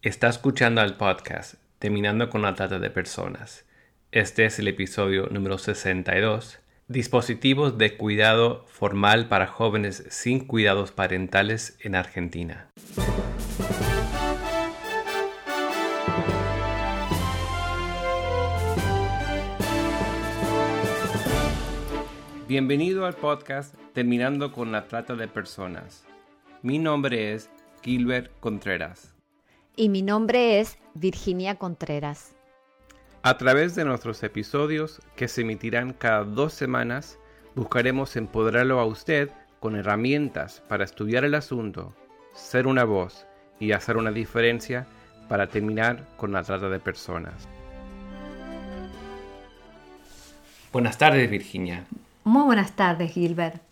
Está 0.00 0.28
escuchando 0.28 0.80
al 0.80 0.96
podcast 0.96 1.54
Terminando 1.80 2.30
con 2.30 2.40
la 2.40 2.54
Trata 2.54 2.78
de 2.78 2.88
Personas. 2.88 3.66
Este 4.12 4.44
es 4.44 4.60
el 4.60 4.68
episodio 4.68 5.26
número 5.26 5.58
62. 5.58 6.60
Dispositivos 6.86 7.78
de 7.78 7.96
cuidado 7.96 8.64
formal 8.68 9.26
para 9.26 9.48
jóvenes 9.48 10.04
sin 10.08 10.46
cuidados 10.46 10.92
parentales 10.92 11.76
en 11.80 11.96
Argentina. 11.96 12.70
Bienvenido 22.46 23.04
al 23.04 23.14
podcast 23.14 23.74
Terminando 23.94 24.52
con 24.52 24.70
la 24.70 24.86
Trata 24.86 25.16
de 25.16 25.26
Personas. 25.26 26.06
Mi 26.62 26.78
nombre 26.78 27.34
es 27.34 27.50
Gilbert 27.82 28.30
Contreras 28.38 29.17
y 29.78 29.88
mi 29.88 30.02
nombre 30.02 30.58
es 30.58 30.76
Virginia 30.94 31.54
Contreras. 31.54 32.34
A 33.22 33.38
través 33.38 33.76
de 33.76 33.84
nuestros 33.84 34.22
episodios, 34.24 35.00
que 35.14 35.28
se 35.28 35.42
emitirán 35.42 35.92
cada 35.92 36.24
dos 36.24 36.52
semanas, 36.52 37.16
buscaremos 37.54 38.16
empoderarlo 38.16 38.80
a 38.80 38.86
usted 38.86 39.30
con 39.60 39.76
herramientas 39.76 40.62
para 40.68 40.84
estudiar 40.84 41.24
el 41.24 41.36
asunto, 41.36 41.94
ser 42.34 42.66
una 42.66 42.82
voz 42.82 43.24
y 43.60 43.70
hacer 43.70 43.96
una 43.96 44.10
diferencia 44.10 44.86
para 45.28 45.46
terminar 45.46 46.08
con 46.16 46.32
la 46.32 46.42
trata 46.42 46.68
de 46.68 46.80
personas. 46.80 47.48
Buenas 50.72 50.98
tardes, 50.98 51.30
Virginia. 51.30 51.84
Muy 52.24 52.42
buenas 52.42 52.74
tardes, 52.74 53.12
Gilbert. 53.12 53.62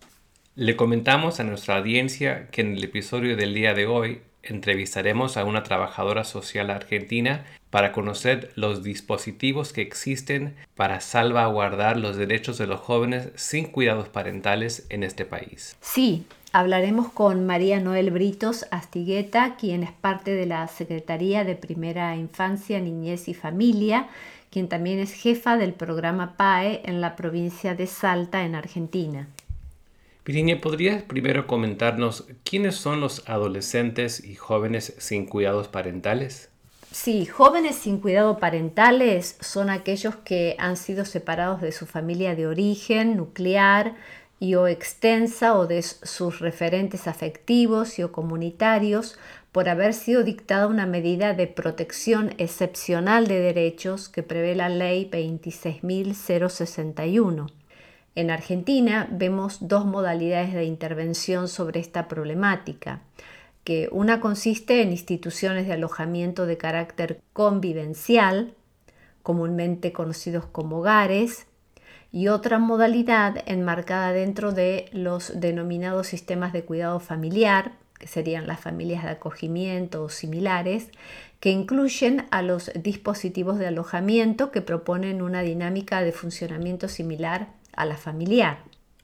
Le 0.55 0.77
comentamos 0.77 1.41
a 1.41 1.45
nuestra 1.45 1.79
audiencia 1.79 2.49
que 2.51 2.61
en 2.61 2.77
el 2.77 2.85
episodio 2.85 3.37
del 3.37 3.55
día 3.55 3.75
de 3.75 3.87
hoy 3.87 4.23
entrevistaremos 4.53 5.37
a 5.37 5.45
una 5.45 5.63
trabajadora 5.63 6.25
social 6.25 6.71
argentina 6.71 7.45
para 7.71 7.93
conocer 7.93 8.53
los 8.55 8.83
dispositivos 8.83 9.73
que 9.73 9.83
existen 9.83 10.55
para 10.75 11.01
salvaguardar 11.01 11.97
los 11.97 12.17
derechos 12.17 12.59
de 12.59 12.67
los 12.67 12.81
jóvenes 12.81 13.29
sin 13.35 13.67
cuidados 13.67 14.09
parentales 14.09 14.87
en 14.89 15.03
este 15.03 15.25
país. 15.25 15.77
Sí, 15.81 16.25
hablaremos 16.53 17.13
con 17.13 17.45
María 17.47 17.81
Noel 17.81 18.11
Britos 18.11 18.67
Astigueta, 18.71 19.57
quien 19.57 19.83
es 19.83 19.93
parte 19.93 20.31
de 20.31 20.47
la 20.47 20.67
Secretaría 20.69 21.45
de 21.45 21.57
Primera 21.57 22.17
Infancia, 22.17 22.81
Niñez 22.81 23.29
y 23.29 23.35
Familia, 23.35 24.09
quien 24.51 24.69
también 24.69 24.99
es 24.99 25.13
jefa 25.13 25.57
del 25.57 25.75
programa 25.75 26.37
PAE 26.37 26.81
en 26.85 27.01
la 27.01 27.17
provincia 27.17 27.75
de 27.75 27.87
Salta, 27.87 28.45
en 28.45 28.55
Argentina. 28.55 29.29
Virginia, 30.27 30.61
¿podrías 30.61 31.03
primero 31.05 31.47
comentarnos 31.47 32.27
quiénes 32.43 32.75
son 32.75 33.01
los 33.01 33.27
adolescentes 33.29 34.25
y 34.25 34.35
jóvenes 34.35 34.93
sin 34.99 35.25
cuidados 35.25 35.69
parentales? 35.69 36.51
Sí, 36.91 37.27
jóvenes 37.27 37.77
sin 37.77 38.01
cuidado 38.01 38.39
parentales 38.39 39.37
son 39.41 39.71
aquellos 39.71 40.17
que 40.17 40.57
han 40.59 40.77
sido 40.77 41.05
separados 41.05 41.61
de 41.61 41.71
su 41.71 41.87
familia 41.87 42.35
de 42.35 42.49
origen, 42.49 43.17
nuclear 43.17 43.95
y 44.41 44.57
o 44.57 44.67
extensa 44.67 45.57
o 45.57 45.69
de 45.69 45.81
sus 45.83 46.41
referentes 46.41 47.07
afectivos 47.07 48.01
y 48.01 48.03
o 48.03 48.11
comunitarios 48.11 49.17
por 49.53 49.69
haber 49.69 49.95
sido 49.95 50.25
dictada 50.25 50.67
una 50.67 50.87
medida 50.87 51.35
de 51.35 51.47
protección 51.47 52.35
excepcional 52.39 53.29
de 53.29 53.39
derechos 53.39 54.09
que 54.09 54.25
prevé 54.25 54.57
la 54.57 54.71
ley 54.71 55.09
26.061. 55.09 57.47
En 58.17 58.31
Argentina 58.31 59.07
vemos 59.11 59.59
dos 59.69 59.85
modalidades 59.85 60.55
de 60.55 60.65
intervención 60.65 61.49
sobre 61.49 61.81
esta 61.81 62.09
problemática, 62.09 63.03
que 63.63 63.91
una 63.93 64.21
consiste 64.21 64.81
en 64.81 64.91
instituciones 64.91 65.67
de 65.67 65.75
alojamiento 65.75 66.47
de 66.47 66.57
carácter 66.57 67.21
convivencial, 67.35 68.55
comúnmente 69.23 69.93
conocidos 69.93 70.47
como 70.47 70.79
hogares, 70.79 71.47
y 72.11 72.29
otra 72.29 72.59
modalidad 72.59 73.43
enmarcada 73.45 74.13
dentro 74.13 74.53
de 74.53 74.87
los 74.93 75.39
denominados 75.39 76.07
sistemas 76.07 76.55
de 76.55 76.65
cuidado 76.65 77.01
familiar, 77.01 77.73
que 77.99 78.07
serían 78.07 78.47
las 78.47 78.61
familias 78.61 79.05
de 79.05 79.11
acogimiento 79.11 80.05
o 80.05 80.09
similares, 80.09 80.89
que 81.39 81.51
incluyen 81.51 82.25
a 82.31 82.41
los 82.41 82.71
dispositivos 82.75 83.59
de 83.59 83.67
alojamiento 83.67 84.51
que 84.51 84.63
proponen 84.63 85.21
una 85.21 85.43
dinámica 85.43 86.01
de 86.01 86.13
funcionamiento 86.13 86.89
similar 86.89 87.49
a 87.77 87.85
la 87.85 87.97
familiar. 87.97 88.59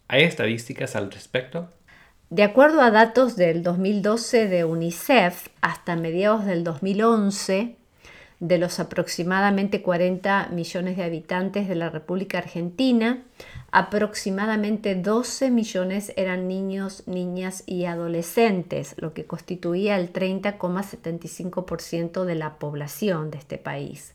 ¿Hay 0.08 0.24
estadísticas 0.24 0.96
al 0.96 1.10
respecto? 1.10 1.70
De 2.30 2.42
acuerdo 2.42 2.80
a 2.80 2.90
datos 2.90 3.36
del 3.36 3.62
2012 3.62 4.48
de 4.48 4.64
UNICEF, 4.64 5.48
hasta 5.60 5.96
mediados 5.96 6.46
del 6.46 6.64
2011, 6.64 7.76
de 8.42 8.58
los 8.58 8.78
aproximadamente 8.80 9.80
40 9.82 10.48
millones 10.50 10.96
de 10.96 11.04
habitantes 11.04 11.68
de 11.68 11.76
la 11.76 11.90
República 11.90 12.38
Argentina, 12.38 13.22
aproximadamente 13.70 14.96
12 14.96 15.52
millones 15.52 16.12
eran 16.16 16.48
niños, 16.48 17.04
niñas 17.06 17.62
y 17.66 17.84
adolescentes, 17.84 18.96
lo 18.98 19.14
que 19.14 19.26
constituía 19.26 19.96
el 19.96 20.12
30,75% 20.12 22.24
de 22.24 22.34
la 22.34 22.58
población 22.58 23.30
de 23.30 23.38
este 23.38 23.58
país. 23.58 24.14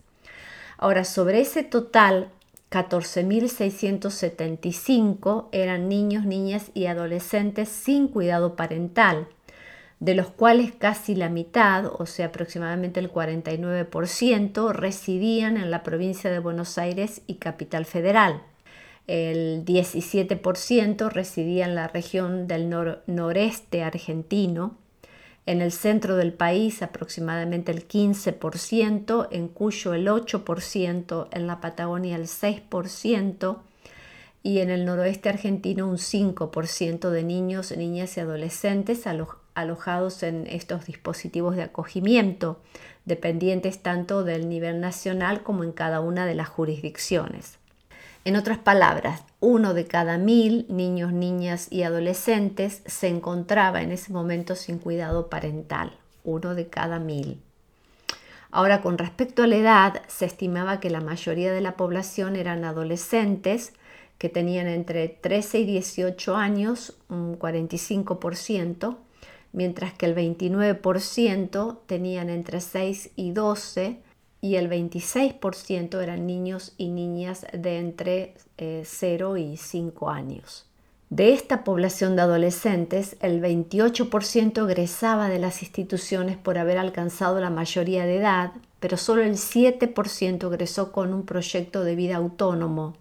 Ahora, 0.77 1.05
sobre 1.05 1.39
ese 1.39 1.63
total, 1.63 2.27
14.675 2.69 5.47
eran 5.51 5.87
niños, 5.87 6.25
niñas 6.25 6.71
y 6.73 6.87
adolescentes 6.87 7.69
sin 7.69 8.09
cuidado 8.09 8.57
parental, 8.57 9.29
de 9.99 10.15
los 10.15 10.27
cuales 10.27 10.73
casi 10.73 11.15
la 11.15 11.29
mitad, 11.29 11.85
o 11.85 12.05
sea 12.05 12.27
aproximadamente 12.27 12.99
el 12.99 13.11
49%, 13.11 14.73
residían 14.73 15.57
en 15.57 15.71
la 15.71 15.81
provincia 15.83 16.29
de 16.29 16.39
Buenos 16.39 16.77
Aires 16.77 17.21
y 17.25 17.35
Capital 17.35 17.85
Federal. 17.85 18.43
El 19.07 19.63
17% 19.63 21.09
residía 21.09 21.65
en 21.65 21.75
la 21.75 21.87
región 21.87 22.47
del 22.47 22.69
noreste 23.07 23.83
argentino, 23.83 24.75
en 25.47 25.61
el 25.61 25.71
centro 25.71 26.17
del 26.17 26.33
país 26.33 26.83
aproximadamente 26.83 27.71
el 27.71 27.87
15%, 27.87 29.29
en 29.31 29.47
Cuyo 29.47 29.93
el 29.93 30.07
8%, 30.07 31.27
en 31.31 31.47
la 31.47 31.61
Patagonia 31.61 32.17
el 32.17 32.27
6% 32.27 33.57
y 34.43 34.59
en 34.59 34.69
el 34.69 34.85
noroeste 34.85 35.29
argentino 35.29 35.87
un 35.87 35.97
5% 35.97 37.09
de 37.09 37.23
niños, 37.23 37.75
niñas 37.75 38.17
y 38.17 38.19
adolescentes 38.19 39.05
alojados 39.55 40.21
en 40.21 40.47
estos 40.47 40.85
dispositivos 40.85 41.55
de 41.55 41.63
acogimiento, 41.63 42.59
dependientes 43.05 43.81
tanto 43.81 44.25
del 44.25 44.49
nivel 44.49 44.81
nacional 44.81 45.43
como 45.43 45.63
en 45.63 45.71
cada 45.71 46.01
una 46.01 46.25
de 46.25 46.35
las 46.35 46.49
jurisdicciones. 46.49 47.57
En 48.27 48.35
otras 48.35 48.57
palabras, 48.57 49.23
uno 49.39 49.73
de 49.73 49.85
cada 49.85 50.17
mil 50.17 50.65
niños, 50.67 51.13
niñas 51.13 51.67
y 51.71 51.83
adolescentes 51.83 52.81
se 52.85 53.07
encontraba 53.07 53.81
en 53.81 53.93
ese 53.93 54.11
momento 54.11 54.55
sin 54.55 54.79
cuidado 54.79 55.29
parental. 55.29 55.93
Uno 56.25 56.53
de 56.53 56.67
cada 56.67 56.99
mil. 56.99 57.39
Ahora, 58.51 58.81
con 58.81 58.97
respecto 58.97 59.43
a 59.43 59.47
la 59.47 59.55
edad, 59.55 60.01
se 60.09 60.25
estimaba 60.25 60.81
que 60.81 60.89
la 60.89 60.99
mayoría 60.99 61.53
de 61.53 61.61
la 61.61 61.77
población 61.77 62.35
eran 62.35 62.65
adolescentes 62.65 63.71
que 64.17 64.27
tenían 64.27 64.67
entre 64.67 65.07
13 65.07 65.59
y 65.59 65.65
18 65.65 66.35
años, 66.35 66.97
un 67.07 67.39
45%, 67.39 68.97
mientras 69.53 69.93
que 69.93 70.05
el 70.05 70.13
29% 70.13 71.79
tenían 71.85 72.29
entre 72.29 72.59
6 72.59 73.11
y 73.15 73.31
12 73.31 74.01
y 74.47 74.55
el 74.55 74.69
26% 74.69 76.01
eran 76.01 76.25
niños 76.25 76.73
y 76.77 76.87
niñas 76.87 77.45
de 77.51 77.79
entre 77.79 78.35
0 78.57 79.35
eh, 79.35 79.41
y 79.41 79.57
5 79.57 80.09
años. 80.09 80.65
De 81.09 81.33
esta 81.33 81.65
población 81.65 82.15
de 82.15 82.21
adolescentes, 82.21 83.17
el 83.19 83.41
28% 83.41 84.63
egresaba 84.65 85.27
de 85.27 85.39
las 85.39 85.61
instituciones 85.63 86.37
por 86.37 86.57
haber 86.57 86.77
alcanzado 86.77 87.41
la 87.41 87.49
mayoría 87.49 88.05
de 88.05 88.17
edad, 88.17 88.53
pero 88.79 88.95
solo 88.95 89.21
el 89.21 89.33
7% 89.33 90.47
egresó 90.47 90.93
con 90.93 91.13
un 91.13 91.25
proyecto 91.25 91.83
de 91.83 91.95
vida 91.95 92.15
autónomo 92.15 92.95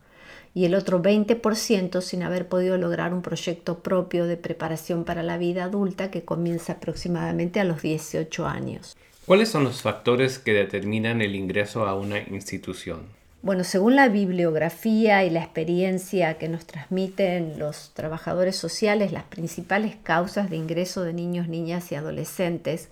y 0.53 0.65
el 0.65 0.75
otro 0.75 1.01
20% 1.01 2.01
sin 2.01 2.25
haber 2.25 2.49
podido 2.49 2.77
lograr 2.77 3.15
un 3.15 3.23
proyecto 3.23 3.81
propio 3.81 4.27
de 4.27 4.37
preparación 4.37 5.05
para 5.05 5.23
la 5.23 5.39
vida 5.39 5.65
adulta 5.65 6.11
que 6.11 6.25
comienza 6.25 6.73
aproximadamente 6.73 7.61
a 7.61 7.65
los 7.65 7.83
18 7.83 8.47
años. 8.47 8.97
¿Cuáles 9.27 9.49
son 9.49 9.65
los 9.65 9.83
factores 9.83 10.39
que 10.39 10.53
determinan 10.53 11.21
el 11.21 11.35
ingreso 11.35 11.85
a 11.85 11.97
una 11.97 12.21
institución? 12.21 13.09
Bueno, 13.43 13.65
según 13.65 13.97
la 13.97 14.09
bibliografía 14.09 15.25
y 15.25 15.31
la 15.31 15.41
experiencia 15.41 16.39
que 16.39 16.49
nos 16.49 16.65
transmiten 16.65 17.59
los 17.59 17.91
trabajadores 17.93 18.55
sociales, 18.55 19.11
las 19.11 19.25
principales 19.25 19.97
causas 20.01 20.49
de 20.49 20.55
ingreso 20.55 21.03
de 21.03 21.13
niños, 21.13 21.49
niñas 21.49 21.91
y 21.91 21.97
adolescentes 21.97 22.89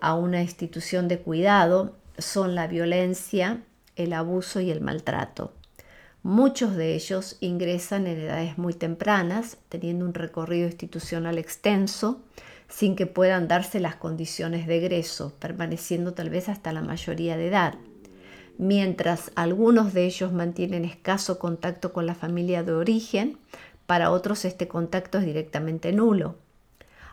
a 0.00 0.14
una 0.14 0.40
institución 0.40 1.08
de 1.08 1.18
cuidado 1.18 1.94
son 2.16 2.54
la 2.54 2.68
violencia, 2.68 3.60
el 3.96 4.14
abuso 4.14 4.60
y 4.60 4.70
el 4.70 4.80
maltrato. 4.80 5.52
Muchos 6.22 6.74
de 6.74 6.94
ellos 6.94 7.36
ingresan 7.40 8.06
en 8.06 8.18
edades 8.18 8.56
muy 8.56 8.72
tempranas, 8.72 9.58
teniendo 9.68 10.06
un 10.06 10.14
recorrido 10.14 10.68
institucional 10.68 11.36
extenso, 11.36 12.22
sin 12.68 12.96
que 12.96 13.06
puedan 13.06 13.48
darse 13.48 13.80
las 13.80 13.96
condiciones 13.96 14.66
de 14.66 14.78
egreso, 14.78 15.34
permaneciendo 15.38 16.14
tal 16.14 16.30
vez 16.30 16.48
hasta 16.48 16.72
la 16.72 16.82
mayoría 16.82 17.36
de 17.36 17.48
edad. 17.48 17.74
Mientras 18.58 19.30
algunos 19.34 19.92
de 19.92 20.06
ellos 20.06 20.32
mantienen 20.32 20.84
escaso 20.84 21.38
contacto 21.38 21.92
con 21.92 22.06
la 22.06 22.14
familia 22.14 22.62
de 22.62 22.72
origen, 22.72 23.38
para 23.86 24.10
otros 24.10 24.44
este 24.44 24.66
contacto 24.66 25.18
es 25.18 25.24
directamente 25.24 25.92
nulo. 25.92 26.36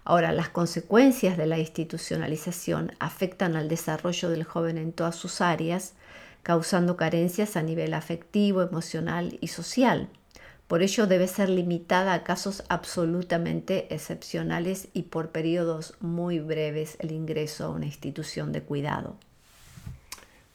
Ahora, 0.06 0.32
las 0.34 0.50
consecuencias 0.50 1.38
de 1.38 1.46
la 1.46 1.60
institucionalización 1.60 2.92
afectan 3.00 3.56
al 3.56 3.70
desarrollo 3.70 4.30
del 4.30 4.44
joven 4.44 4.78
en 4.78 4.92
todas 4.92 5.16
sus 5.16 5.40
áreas, 5.40 5.94
causando 6.42 6.98
carencias 6.98 7.56
a 7.56 7.64
nivel 7.64 7.94
afectivo, 7.94 8.62
emocional 8.62 9.38
y 9.40 9.48
social. 9.48 10.10
Por 10.74 10.82
ello 10.82 11.06
debe 11.06 11.28
ser 11.28 11.50
limitada 11.50 12.16
a 12.16 12.24
casos 12.24 12.64
absolutamente 12.68 13.94
excepcionales 13.94 14.88
y 14.92 15.04
por 15.04 15.30
periodos 15.30 15.94
muy 16.00 16.40
breves 16.40 16.98
el 17.00 17.12
ingreso 17.12 17.66
a 17.66 17.70
una 17.70 17.86
institución 17.86 18.52
de 18.52 18.64
cuidado. 18.64 19.16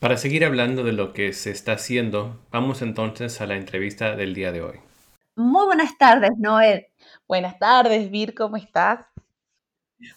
Para 0.01 0.17
seguir 0.17 0.45
hablando 0.45 0.83
de 0.83 0.91
lo 0.91 1.13
que 1.13 1.33
se 1.33 1.53
está 1.53 1.75
haciendo, 1.75 2.37
vamos 2.51 2.83
entonces 2.83 3.41
a 3.41 3.47
la 3.47 3.55
entrevista 3.55 4.17
del 4.17 4.35
día 4.35 4.51
de 4.51 4.63
hoy. 4.63 4.81
Muy 5.37 5.67
buenas 5.67 5.97
tardes, 5.97 6.33
Noel. 6.37 6.89
Buenas 7.29 7.57
tardes, 7.61 8.11
Vir, 8.11 8.35
¿cómo 8.35 8.57
estás? 8.57 9.07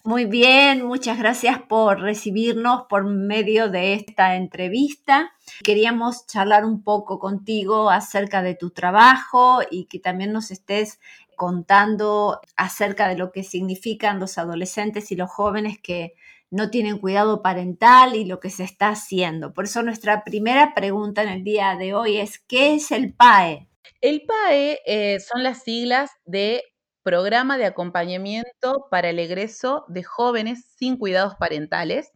Muy 0.03 0.25
bien, 0.25 0.85
muchas 0.85 1.17
gracias 1.17 1.59
por 1.59 2.01
recibirnos 2.01 2.83
por 2.87 3.03
medio 3.05 3.69
de 3.69 3.95
esta 3.95 4.35
entrevista. 4.35 5.31
Queríamos 5.63 6.27
charlar 6.27 6.65
un 6.65 6.83
poco 6.83 7.17
contigo 7.17 7.89
acerca 7.89 8.43
de 8.43 8.53
tu 8.53 8.69
trabajo 8.69 9.61
y 9.71 9.85
que 9.85 9.99
también 9.99 10.33
nos 10.33 10.51
estés 10.51 10.99
contando 11.35 12.41
acerca 12.55 13.07
de 13.07 13.17
lo 13.17 13.31
que 13.31 13.43
significan 13.43 14.19
los 14.19 14.37
adolescentes 14.37 15.11
y 15.11 15.15
los 15.15 15.31
jóvenes 15.31 15.79
que 15.81 16.13
no 16.51 16.69
tienen 16.69 16.99
cuidado 16.99 17.41
parental 17.41 18.15
y 18.15 18.25
lo 18.25 18.39
que 18.39 18.51
se 18.51 18.63
está 18.63 18.89
haciendo. 18.89 19.51
Por 19.53 19.63
eso 19.63 19.81
nuestra 19.81 20.23
primera 20.23 20.75
pregunta 20.75 21.23
en 21.23 21.29
el 21.29 21.43
día 21.43 21.75
de 21.75 21.95
hoy 21.95 22.17
es, 22.17 22.37
¿qué 22.37 22.75
es 22.75 22.91
el 22.91 23.13
PAE? 23.13 23.67
El 24.01 24.23
PAE 24.27 24.79
eh, 24.85 25.19
son 25.19 25.41
las 25.41 25.63
siglas 25.63 26.11
de 26.25 26.63
Programa 27.03 27.57
de 27.57 27.65
Acompañamiento 27.65 28.87
para 28.91 29.09
el 29.09 29.17
Egreso 29.19 29.85
de 29.87 30.03
Jóvenes 30.03 30.65
sin 30.77 30.97
Cuidados 30.97 31.35
Parentales. 31.35 32.11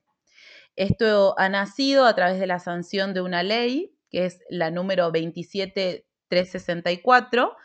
Esto 0.75 1.33
ha 1.39 1.49
nacido 1.49 2.05
a 2.05 2.15
través 2.15 2.39
de 2.39 2.47
la 2.47 2.59
sanción 2.59 3.13
de 3.13 3.21
una 3.21 3.43
ley, 3.43 3.95
que 4.11 4.25
es 4.25 4.39
la 4.49 4.71
número 4.71 5.11
27364, 5.11 7.55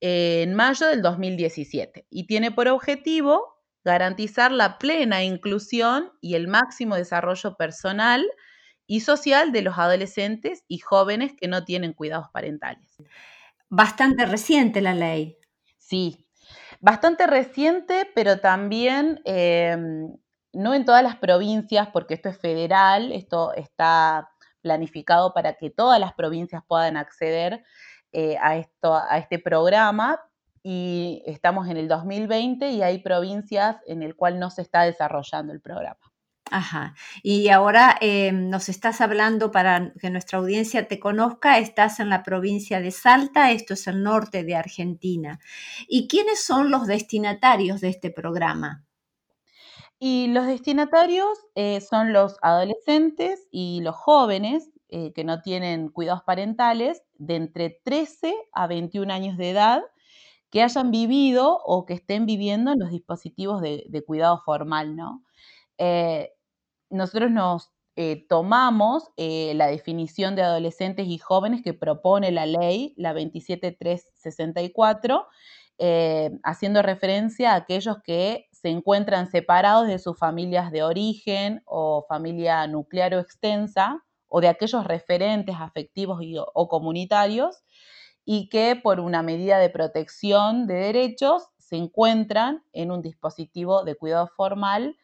en 0.00 0.54
mayo 0.54 0.86
del 0.86 1.02
2017, 1.02 2.06
y 2.10 2.26
tiene 2.26 2.50
por 2.50 2.68
objetivo 2.68 3.52
garantizar 3.84 4.52
la 4.52 4.78
plena 4.78 5.24
inclusión 5.24 6.12
y 6.20 6.36
el 6.36 6.46
máximo 6.48 6.96
desarrollo 6.96 7.56
personal 7.56 8.24
y 8.86 9.00
social 9.00 9.52
de 9.52 9.62
los 9.62 9.78
adolescentes 9.78 10.64
y 10.68 10.78
jóvenes 10.78 11.32
que 11.38 11.48
no 11.48 11.64
tienen 11.64 11.92
cuidados 11.92 12.28
parentales. 12.32 12.96
Bastante 13.68 14.26
reciente 14.26 14.80
la 14.80 14.94
ley. 14.94 15.36
Sí, 15.78 16.26
bastante 16.82 17.26
reciente, 17.26 18.10
pero 18.14 18.40
también 18.40 19.22
em, 19.24 20.14
no 20.52 20.74
en 20.74 20.84
todas 20.84 21.02
las 21.02 21.16
provincias, 21.16 21.88
porque 21.88 22.14
esto 22.14 22.28
es 22.28 22.38
federal, 22.38 23.12
esto 23.12 23.54
está 23.54 24.28
planificado 24.60 25.32
para 25.32 25.54
que 25.54 25.70
todas 25.70 25.98
las 25.98 26.12
provincias 26.12 26.62
puedan 26.66 26.96
acceder 26.96 27.64
eh, 28.12 28.36
a, 28.40 28.56
esto, 28.56 28.94
a 28.94 29.16
este 29.18 29.38
programa. 29.38 30.20
Y 30.64 31.22
estamos 31.26 31.68
en 31.68 31.76
el 31.76 31.88
2020 31.88 32.70
y 32.70 32.82
hay 32.82 32.98
provincias 32.98 33.76
en 33.86 34.02
el 34.02 34.14
cual 34.14 34.38
no 34.38 34.50
se 34.50 34.62
está 34.62 34.82
desarrollando 34.82 35.52
el 35.52 35.60
programa. 35.60 36.11
Ajá. 36.54 36.94
Y 37.22 37.48
ahora 37.48 37.96
em, 38.02 38.50
nos 38.50 38.68
estás 38.68 39.00
hablando 39.00 39.50
para 39.50 39.94
que 39.98 40.10
nuestra 40.10 40.38
audiencia 40.38 40.86
te 40.86 41.00
conozca, 41.00 41.58
estás 41.58 41.98
en 41.98 42.10
la 42.10 42.22
provincia 42.22 42.82
de 42.82 42.90
Salta, 42.90 43.52
esto 43.52 43.72
es 43.72 43.86
el 43.86 44.02
norte 44.02 44.44
de 44.44 44.54
Argentina. 44.54 45.40
¿Y 45.88 46.08
quiénes 46.08 46.44
son 46.44 46.70
los 46.70 46.86
destinatarios 46.86 47.80
de 47.80 47.88
este 47.88 48.10
programa? 48.10 48.84
Y 49.98 50.26
los 50.26 50.46
destinatarios 50.46 51.38
eh, 51.54 51.80
son 51.80 52.12
los 52.12 52.36
adolescentes 52.42 53.48
y 53.50 53.80
los 53.80 53.96
jóvenes 53.96 54.68
eh, 54.90 55.14
que 55.14 55.24
no 55.24 55.40
tienen 55.40 55.88
cuidados 55.88 56.22
parentales 56.22 57.02
de 57.14 57.36
entre 57.36 57.80
13 57.82 58.34
a 58.52 58.66
21 58.66 59.10
años 59.10 59.38
de 59.38 59.50
edad 59.50 59.82
que 60.50 60.62
hayan 60.62 60.90
vivido 60.90 61.60
o 61.64 61.86
que 61.86 61.94
estén 61.94 62.26
viviendo 62.26 62.72
en 62.72 62.78
los 62.80 62.90
dispositivos 62.90 63.62
de, 63.62 64.04
cuidado 64.06 64.42
formal, 64.44 64.96
¿no? 64.96 65.24
Eh, 65.78 66.31
nosotros 66.92 67.30
nos 67.30 67.70
eh, 67.96 68.26
tomamos 68.28 69.10
eh, 69.16 69.52
la 69.54 69.66
definición 69.66 70.34
de 70.34 70.42
adolescentes 70.42 71.06
y 71.08 71.18
jóvenes 71.18 71.62
que 71.62 71.74
propone 71.74 72.32
la 72.32 72.46
ley, 72.46 72.94
la 72.96 73.12
27364, 73.12 75.26
eh, 75.78 76.30
haciendo 76.42 76.82
referencia 76.82 77.52
a 77.52 77.56
aquellos 77.56 77.98
que 78.02 78.48
se 78.52 78.68
encuentran 78.68 79.30
separados 79.30 79.88
de 79.88 79.98
sus 79.98 80.18
familias 80.18 80.72
de 80.72 80.82
origen 80.84 81.62
o 81.66 82.06
familia 82.08 82.66
nuclear 82.66 83.14
o 83.14 83.20
extensa, 83.20 84.02
o 84.28 84.40
de 84.40 84.48
aquellos 84.48 84.84
referentes 84.84 85.56
afectivos 85.58 86.20
o 86.54 86.68
comunitarios, 86.68 87.62
y 88.24 88.48
que 88.48 88.76
por 88.76 89.00
una 89.00 89.22
medida 89.22 89.58
de 89.58 89.68
protección 89.68 90.66
de 90.66 90.74
derechos 90.74 91.48
se 91.58 91.76
encuentran 91.76 92.64
en 92.72 92.90
un 92.90 93.02
dispositivo 93.02 93.84
de 93.84 93.96
cuidado 93.96 94.28
formal 94.28 94.96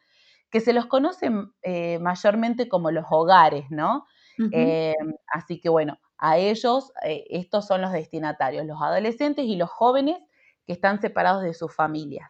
que 0.49 0.59
se 0.59 0.73
los 0.73 0.87
conoce 0.87 1.29
eh, 1.61 1.99
mayormente 1.99 2.67
como 2.67 2.91
los 2.91 3.05
hogares, 3.09 3.65
¿no? 3.69 4.05
Eh, 4.53 4.95
así 5.27 5.59
que 5.59 5.67
bueno, 5.67 5.99
a 6.17 6.37
ellos, 6.37 6.93
eh, 7.03 7.25
estos 7.29 7.67
son 7.67 7.81
los 7.81 7.91
destinatarios, 7.91 8.65
los 8.65 8.81
adolescentes 8.81 9.43
y 9.45 9.57
los 9.57 9.69
jóvenes 9.69 10.17
que 10.65 10.71
están 10.71 11.01
separados 11.01 11.43
de 11.43 11.53
sus 11.53 11.75
familias. 11.75 12.29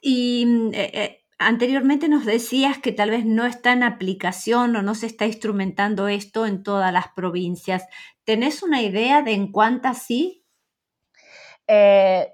Y 0.00 0.46
mm, 0.46 0.70
anteriormente 1.38 2.08
nos 2.08 2.24
decías 2.24 2.78
que 2.78 2.92
tal 2.92 3.10
vez 3.10 3.26
no 3.26 3.44
está 3.44 3.72
en 3.72 3.82
aplicación 3.82 4.74
o 4.74 4.82
no 4.82 4.94
se 4.94 5.06
está 5.06 5.26
instrumentando 5.26 6.08
esto 6.08 6.46
en 6.46 6.62
todas 6.62 6.92
las 6.94 7.08
provincias. 7.08 7.84
¿Tenés 8.24 8.62
una 8.62 8.80
idea 8.80 9.20
de 9.20 9.32
en 9.32 9.52
cuántas 9.52 10.02
sí? 10.02 10.41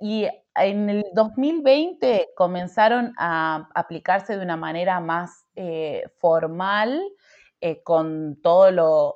Y 0.01 0.27
en 0.61 0.91
el 0.91 1.05
2020 1.15 2.31
comenzaron 2.35 3.15
a 3.19 3.69
aplicarse 3.75 4.37
de 4.37 4.43
una 4.43 4.57
manera 4.57 5.01
más 5.01 5.47
eh, 5.55 6.05
formal 6.19 7.01
eh, 7.61 7.83
con 7.83 8.39
todo 8.43 8.71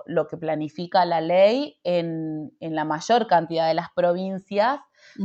lo, 0.06 0.26
que 0.28 0.36
planifica 0.36 1.04
la 1.04 1.20
ley 1.20 1.78
en, 1.84 2.52
la 2.60 2.84
mayor 2.84 3.26
cantidad 3.26 3.68
de 3.68 3.74
las 3.74 3.88
provincias, 3.94 4.80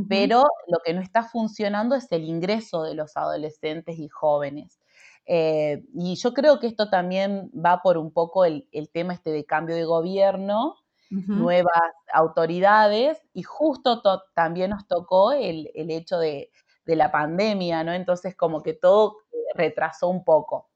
pero 0.09 0.43
lo 0.67 0.79
que 0.83 0.93
no 0.93 1.01
está 1.01 1.23
funcionando 1.23 1.95
es 1.95 2.11
el 2.11 2.25
ingreso 2.25 2.83
de 2.83 2.95
los 2.95 3.15
adolescentes 3.15 3.97
y 3.99 4.07
jóvenes. 4.07 4.79
Eh, 5.25 5.83
y 5.93 6.15
yo 6.15 6.33
creo 6.33 6.59
que 6.59 6.67
esto 6.67 6.89
también 6.89 7.51
va 7.53 7.81
por 7.81 7.97
un 7.97 8.11
poco 8.11 8.45
el, 8.45 8.67
el 8.71 8.89
tema 8.89 9.13
este 9.13 9.31
de 9.31 9.45
cambio 9.45 9.75
de 9.75 9.83
gobierno, 9.83 10.75
nuevas 11.09 11.93
autoridades 12.13 13.21
y 13.33 13.43
justo 13.43 14.01
también 14.33 14.71
nos 14.71 14.87
tocó 14.87 15.31
el, 15.31 15.69
hecho 15.73 16.17
de, 16.19 16.51
la 16.85 17.11
pandemia, 17.11 17.83
¿no? 17.83 17.93
Entonces 17.93 18.35
como 18.35 18.63
que 18.63 18.73
todo 18.73 19.17
retrasó 19.55 20.07
un 20.09 20.23
poco. 20.23 20.69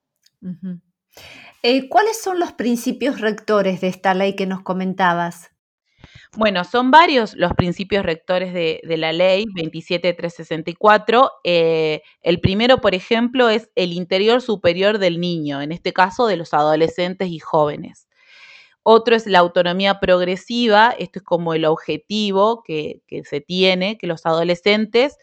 Eh, 1.63 1.89
¿Cuáles 1.89 2.21
son 2.21 2.39
los 2.39 2.53
principios 2.53 3.21
rectores 3.21 3.81
de 3.81 3.87
esta 3.87 4.13
ley 4.13 4.35
que 4.35 4.45
nos 4.45 4.61
comentabas? 4.61 5.51
Bueno, 6.37 6.63
son 6.63 6.91
varios 6.91 7.35
los 7.35 7.53
principios 7.53 8.05
rectores 8.05 8.53
de, 8.53 8.81
la 8.97 9.11
ley 9.11 9.45
27364. 9.53 11.29
Eh, 11.43 12.01
el 12.21 12.39
primero, 12.39 12.79
por 12.79 12.95
ejemplo, 12.95 13.49
es 13.49 13.69
el 13.75 13.91
interior 13.91 14.41
superior 14.41 14.97
del 14.97 15.19
niño, 15.19 15.61
en 15.61 15.73
este 15.73 15.91
caso 15.91 16.27
de 16.27 16.37
los 16.37 16.53
adolescentes 16.53 17.27
y 17.29 17.39
jóvenes. 17.39 18.07
Otro 18.83 19.15
es 19.15 19.27
la 19.27 19.39
autonomía 19.39 19.99
progresiva, 19.99 20.95
esto 20.97 21.19
es 21.19 21.23
como 21.23 21.53
el 21.53 21.65
objetivo 21.65 22.63
que, 22.63 23.01
se 23.25 23.41
tiene, 23.41 23.97
que 23.97 24.07
los 24.07 24.25
adolescentes, 24.25 25.17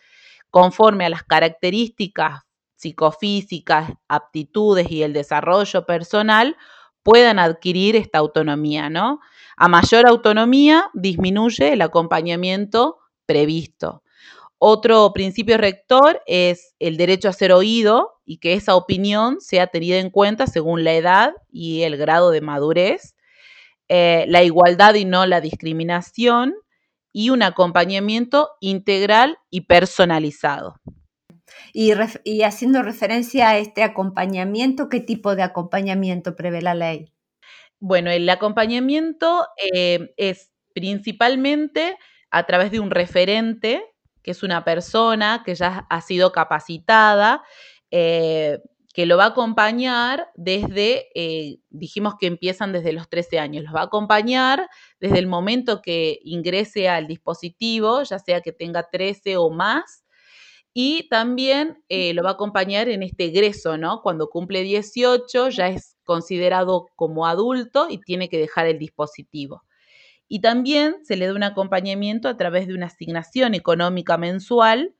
conforme 0.50 1.06
a 1.06 1.08
las 1.08 1.24
características 1.24 2.42
psicofísicas, 2.76 3.92
aptitudes 4.06 4.90
y 4.90 5.02
el 5.02 5.12
desarrollo 5.12 5.84
personal, 5.84 6.56
puedan 7.02 7.40
adquirir 7.40 7.96
esta 7.96 8.18
autonomía, 8.18 8.88
¿no? 8.90 9.18
A 9.56 9.66
mayor 9.66 10.06
autonomía 10.06 10.88
disminuye 10.94 11.72
el 11.72 11.82
acompañamiento 11.82 12.98
previsto. 13.26 14.04
Otro 14.58 15.12
principio 15.12 15.58
rector 15.58 16.22
es 16.26 16.74
el 16.80 16.96
derecho 16.96 17.28
a 17.28 17.32
ser 17.32 17.52
oído 17.52 18.20
y 18.24 18.38
que 18.38 18.54
esa 18.54 18.76
opinión 18.76 19.40
sea 19.40 19.68
tenida 19.68 19.98
en 19.98 20.10
cuenta 20.10 20.46
según 20.46 20.84
la 20.84 20.94
edad 20.94 21.34
y 21.50 21.82
el 21.82 21.96
grado 21.96 22.30
de 22.30 22.40
madurez. 22.40 23.14
Eh, 23.88 24.26
la 24.28 24.42
igualdad 24.42 24.94
y 24.94 25.04
no 25.04 25.24
la 25.26 25.40
discriminación 25.40 26.54
y 27.12 27.30
un 27.30 27.42
acompañamiento 27.42 28.50
integral 28.60 29.38
y 29.50 29.62
personalizado. 29.62 30.80
Y, 31.72 31.92
haciendo 32.42 32.82
referencia 32.82 33.50
a 33.50 33.58
este 33.58 33.82
acompañamiento, 33.82 34.88
¿qué 34.88 35.00
tipo 35.00 35.34
de 35.34 35.42
acompañamiento 35.42 36.36
prevé 36.36 36.62
la 36.62 36.74
ley? 36.74 37.12
Bueno, 37.80 38.10
el 38.10 38.28
acompañamiento 38.28 39.46
eh, 39.72 40.12
es 40.16 40.50
principalmente 40.74 41.96
a 42.30 42.44
través 42.44 42.70
de 42.70 42.80
un 42.80 42.90
referente, 42.90 43.82
que 44.22 44.32
es 44.32 44.42
una 44.42 44.64
persona 44.64 45.42
que 45.44 45.54
ya 45.54 45.86
ha 45.88 46.00
sido 46.00 46.32
capacitada, 46.32 47.42
eh, 47.90 48.58
que 48.98 49.06
lo 49.06 49.16
va 49.16 49.26
a 49.26 49.28
acompañar 49.28 50.28
desde, 50.34 51.06
eh, 51.14 51.60
dijimos 51.70 52.16
que 52.18 52.26
empiezan 52.26 52.72
desde 52.72 52.92
los 52.92 53.08
13 53.08 53.38
años, 53.38 53.62
los 53.62 53.72
va 53.72 53.82
a 53.82 53.84
acompañar 53.84 54.68
desde 54.98 55.20
el 55.20 55.28
momento 55.28 55.82
que 55.82 56.18
ingrese 56.24 56.88
al 56.88 57.06
dispositivo, 57.06 58.02
ya 58.02 58.18
sea 58.18 58.40
que 58.40 58.50
tenga 58.50 58.88
13 58.90 59.36
o 59.36 59.50
más, 59.50 60.04
y 60.74 61.08
también 61.10 61.80
eh, 61.88 62.12
lo 62.12 62.24
va 62.24 62.30
a 62.30 62.32
acompañar 62.32 62.88
en 62.88 63.04
este 63.04 63.26
egreso, 63.26 63.78
¿no? 63.78 64.02
Cuando 64.02 64.30
cumple 64.30 64.64
18 64.64 65.50
ya 65.50 65.68
es 65.68 65.96
considerado 66.02 66.88
como 66.96 67.24
adulto 67.28 67.86
y 67.88 67.98
tiene 67.98 68.28
que 68.28 68.38
dejar 68.38 68.66
el 68.66 68.80
dispositivo. 68.80 69.62
Y 70.26 70.40
también 70.40 70.96
se 71.04 71.16
le 71.16 71.28
da 71.28 71.34
un 71.34 71.44
acompañamiento 71.44 72.28
a 72.28 72.36
través 72.36 72.66
de 72.66 72.74
una 72.74 72.86
asignación 72.86 73.54
económica 73.54 74.18
mensual 74.18 74.92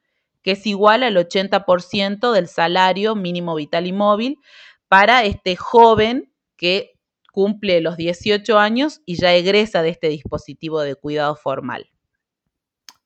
que 0.49 0.53
es 0.53 0.67
igual 0.67 1.03
al 1.03 1.15
80% 1.15 2.33
del 2.33 2.49
salario 2.49 3.15
mínimo 3.15 3.55
vital 3.55 3.87
y 3.87 3.93
móvil 3.93 4.41
para 4.89 5.25
este 5.25 5.57
joven 5.57 6.33
que 6.57 6.95
cumple 7.35 7.83
los 7.83 7.99
18 7.99 8.59
años 8.59 9.03
y 9.05 9.17
ya 9.17 9.35
egresa 9.35 9.83
de 9.83 9.91
este 9.91 10.09
dispositivo 10.09 10.81
de 10.81 10.95
cuidado 10.95 11.37
formal. 11.37 11.91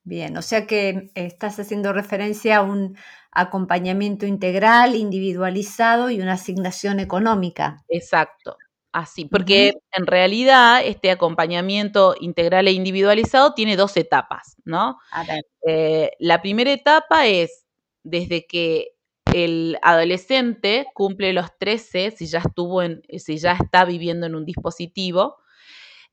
Bien, 0.05 0.37
o 0.37 0.43
sea 0.43 0.69
que 0.69 1.11
estás 1.17 1.59
haciendo 1.59 1.93
referencia 1.93 2.59
a 2.59 2.63
un 2.63 2.97
acompañamiento 3.33 4.25
integral, 4.25 4.95
individualizado 4.95 6.11
y 6.11 6.21
una 6.21 6.35
asignación 6.35 7.01
económica. 7.01 7.83
Exacto, 7.89 8.57
así, 8.93 9.25
porque 9.25 9.73
en 9.93 10.07
realidad 10.07 10.83
este 10.85 11.11
acompañamiento 11.11 12.15
integral 12.21 12.69
e 12.69 12.73
individualizado 12.73 13.55
tiene 13.55 13.77
dos 13.77 13.97
etapas, 13.97 14.57
¿no? 14.65 14.99
A 15.11 15.25
ver. 15.25 15.45
Eh, 15.67 16.11
la 16.19 16.43
primera 16.43 16.73
etapa 16.73 17.27
es 17.27 17.65
desde 18.05 18.47
que 18.47 18.91
el 19.31 19.79
adolescente 19.83 20.87
cumple 20.95 21.33
los 21.33 21.57
13, 21.59 22.11
si 22.11 22.27
ya 22.27 22.41
estuvo 22.41 22.83
en, 22.83 23.03
si 23.19 23.39
ya 23.39 23.53
está 23.53 23.85
viviendo 23.85 24.27
en 24.27 24.35
un 24.35 24.45
dispositivo, 24.45 25.37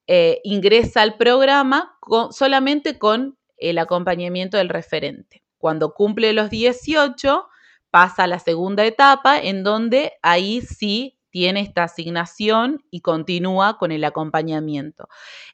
eh, 0.07 0.39
ingresa 0.43 1.01
al 1.01 1.17
programa 1.17 1.97
solamente 2.31 2.97
con 2.97 3.37
el 3.57 3.77
acompañamiento 3.77 4.57
del 4.57 4.69
referente. 4.69 5.43
Cuando 5.57 5.93
cumple 5.93 6.33
los 6.33 6.49
18, 6.49 7.47
pasa 7.91 8.23
a 8.23 8.27
la 8.27 8.39
segunda 8.39 8.85
etapa, 8.85 9.37
en 9.37 9.63
donde 9.63 10.13
ahí 10.21 10.61
sí 10.61 11.18
tiene 11.29 11.61
esta 11.61 11.83
asignación 11.83 12.83
y 12.91 13.01
continúa 13.01 13.77
con 13.77 13.91
el 13.91 14.03
acompañamiento. 14.03 15.07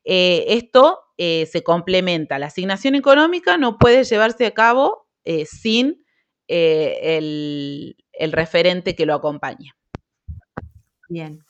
Eh, 0.03 0.45
esto 0.49 1.01
eh, 1.17 1.47
se 1.51 1.63
complementa. 1.63 2.39
La 2.39 2.47
asignación 2.47 2.95
económica 2.95 3.57
no 3.57 3.77
puede 3.77 4.03
llevarse 4.03 4.45
a 4.45 4.51
cabo 4.51 5.07
eh, 5.23 5.45
sin 5.45 6.05
el, 6.47 7.95
el, 8.13 8.31
referente 8.31 8.95
que 8.95 9.05
lo 9.05 9.15
acompaña. 9.15 9.75
Bien. 11.09 11.43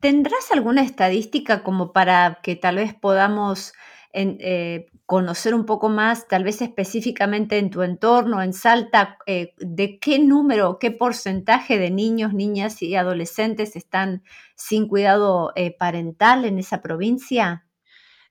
¿Tendrás 0.00 0.52
alguna 0.52 0.82
estadística 0.82 1.64
como 1.64 1.92
para 1.92 2.40
que 2.42 2.54
tal 2.54 2.76
vez 2.76 2.94
podamos 2.94 3.72
eh, 4.14 4.86
conocer 5.04 5.54
un 5.54 5.66
poco 5.66 5.90
más, 5.90 6.28
tal 6.28 6.42
vez 6.42 6.62
específicamente 6.62 7.58
en 7.58 7.70
tu 7.70 7.82
entorno, 7.82 8.42
en 8.42 8.54
Salta, 8.54 9.18
eh, 9.26 9.54
de 9.58 9.98
qué 9.98 10.18
número, 10.18 10.78
qué 10.78 10.90
porcentaje 10.90 11.78
de 11.78 11.90
niños, 11.90 12.32
niñas 12.32 12.80
y 12.82 12.96
adolescentes 12.96 13.76
están 13.76 14.22
sin 14.54 14.88
cuidado 14.88 15.52
eh, 15.56 15.76
parental 15.76 16.46
en 16.46 16.58
esa 16.58 16.80
provincia? 16.80 17.66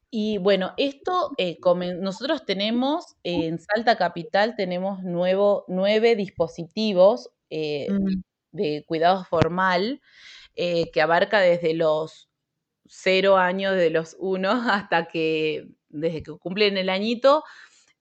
Y 0.10 0.40
bueno, 0.40 0.74
esto, 0.78 1.32
nosotros 2.00 2.46
tenemos 2.46 3.16
en 3.24 3.60
Salta 3.60 3.98
Capital, 3.98 4.56
tenemos 4.56 5.04
nuevo, 5.04 5.66
nueve 5.68 6.16
dispositivos 6.16 7.30
mm. 7.52 8.22
de 8.52 8.84
cuidado 8.88 9.26
formal 9.26 10.02
que 10.56 11.02
abarca 11.02 11.40
desde 11.40 11.76
los 11.76 12.27
cero 12.88 13.38
años, 13.38 13.76
de 13.76 13.90
los 13.90 14.16
uno 14.20 14.52
hasta 14.72 15.08
que, 15.08 15.68
desde 15.90 16.24
que 16.24 16.32
cumplen 16.34 16.78
el 16.78 16.90
añito, 16.90 17.44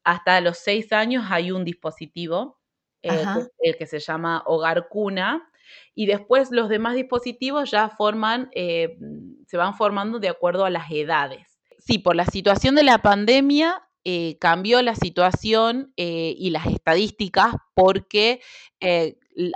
hasta 0.04 0.40
los 0.40 0.58
seis 0.58 0.92
años 0.92 1.24
hay 1.28 1.50
un 1.50 1.64
dispositivo, 1.64 2.60
eh, 3.02 3.24
el 3.58 3.76
que 3.76 3.86
se 3.86 3.98
llama 3.98 4.42
Hogar 4.46 4.88
Cuna, 4.88 5.50
y 5.94 6.06
después 6.06 6.50
los 6.52 6.68
demás 6.68 6.94
dispositivos 6.94 7.70
ya 7.70 7.88
forman, 7.88 8.48
eh, 8.54 8.96
se 9.46 9.56
van 9.56 9.74
formando 9.74 10.20
de 10.20 10.28
acuerdo 10.28 10.64
a 10.64 10.70
las 10.70 10.90
edades. 10.90 11.58
Sí, 11.78 11.98
por 11.98 12.14
la 12.14 12.24
situación 12.24 12.74
de 12.74 12.84
la 12.84 12.98
pandemia 12.98 13.82
eh, 14.04 14.38
cambió 14.40 14.80
la 14.82 14.94
situación 14.94 15.92
y 15.96 16.50
las 16.50 16.66
estadísticas 16.66 17.54
porque 17.74 18.40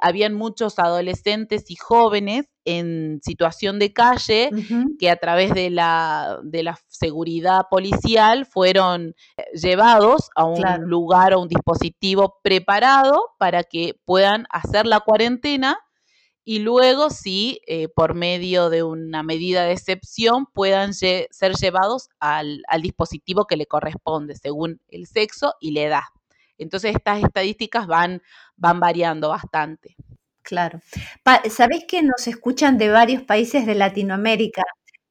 habían 0.02 0.34
muchos 0.34 0.78
adolescentes 0.78 1.70
y 1.70 1.76
jóvenes 1.76 2.46
en 2.64 3.20
situación 3.22 3.78
de 3.78 3.92
calle 3.92 4.50
que 4.98 5.10
a 5.10 5.16
través 5.16 5.54
de 5.54 5.70
la, 5.70 6.38
de 6.42 6.62
la 6.62 6.78
seguridad 6.88 7.62
policial 7.70 8.46
fueron 8.46 9.14
eh, 9.36 9.44
llevados 9.54 10.30
a 10.36 10.44
un 10.44 10.62
lugar 10.84 11.34
o 11.34 11.40
un 11.40 11.48
dispositivo 11.48 12.38
preparado 12.42 13.30
para 13.38 13.64
que 13.64 13.98
puedan 14.04 14.46
hacer 14.50 14.86
la 14.86 15.00
cuarentena 15.00 15.78
y 16.44 16.60
luego 16.60 17.10
sí, 17.10 17.60
eh, 17.66 17.88
por 17.88 18.14
medio 18.14 18.70
de 18.70 18.82
una 18.82 19.22
medida 19.22 19.64
de 19.64 19.72
excepción, 19.72 20.46
puedan 20.46 20.94
ser 20.94 21.28
llevados 21.60 22.08
al, 22.18 22.62
al 22.66 22.82
dispositivo 22.82 23.46
que 23.46 23.56
le 23.56 23.66
corresponde 23.66 24.34
según 24.34 24.80
el 24.88 25.06
sexo 25.06 25.54
y 25.60 25.72
la 25.72 25.82
edad. 25.82 26.19
Entonces 26.60 26.94
estas 26.94 27.22
estadísticas 27.22 27.86
van, 27.86 28.22
van 28.56 28.80
variando 28.80 29.30
bastante. 29.30 29.96
Claro. 30.42 30.80
Sabés 31.50 31.84
que 31.86 32.02
nos 32.02 32.26
escuchan 32.26 32.78
de 32.78 32.90
varios 32.90 33.22
países 33.22 33.66
de 33.66 33.74
Latinoamérica. 33.74 34.62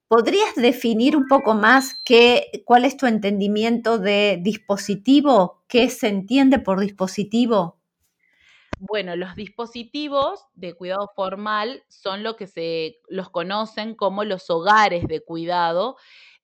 ¿Podrías 0.08 0.56
definir 0.56 1.15
un 1.15 1.27
poco 1.27 1.53
más 1.53 2.00
qué, 2.03 2.63
cuál 2.65 2.84
es 2.84 2.98
tu 2.98 3.06
entendimiento 3.06 4.00
de 4.00 4.39
dispositivo? 4.41 5.63
¿Qué 5.68 5.89
se 5.89 6.08
entiende 6.08 6.60
por 6.60 6.79
dispositivo? 6.79 7.79
Bueno, 8.79 9.15
los 9.15 9.36
dispositivos 9.36 10.46
de 10.56 10.74
cuidado 10.74 11.12
formal 11.15 11.84
son 11.89 12.24
lo 12.24 12.38
que 12.38 12.48
se 12.48 13.01
los 13.08 13.29
conocen 13.29 13.94
como 13.94 14.24
los 14.24 14.50
hogares 14.50 15.06
de 15.08 15.22
cuidado, 15.22 15.98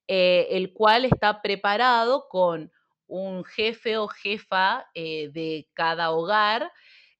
eh, 0.08 0.48
el 0.52 0.74
cual 0.74 1.06
está 1.06 1.42
preparado 1.42 2.28
con 2.30 2.72
un 3.08 3.44
jefe 3.44 3.98
o 3.98 4.08
jefa 4.08 4.88
eh, 4.94 5.30
de 5.32 5.68
cada 5.74 6.12
hogar, 6.12 6.72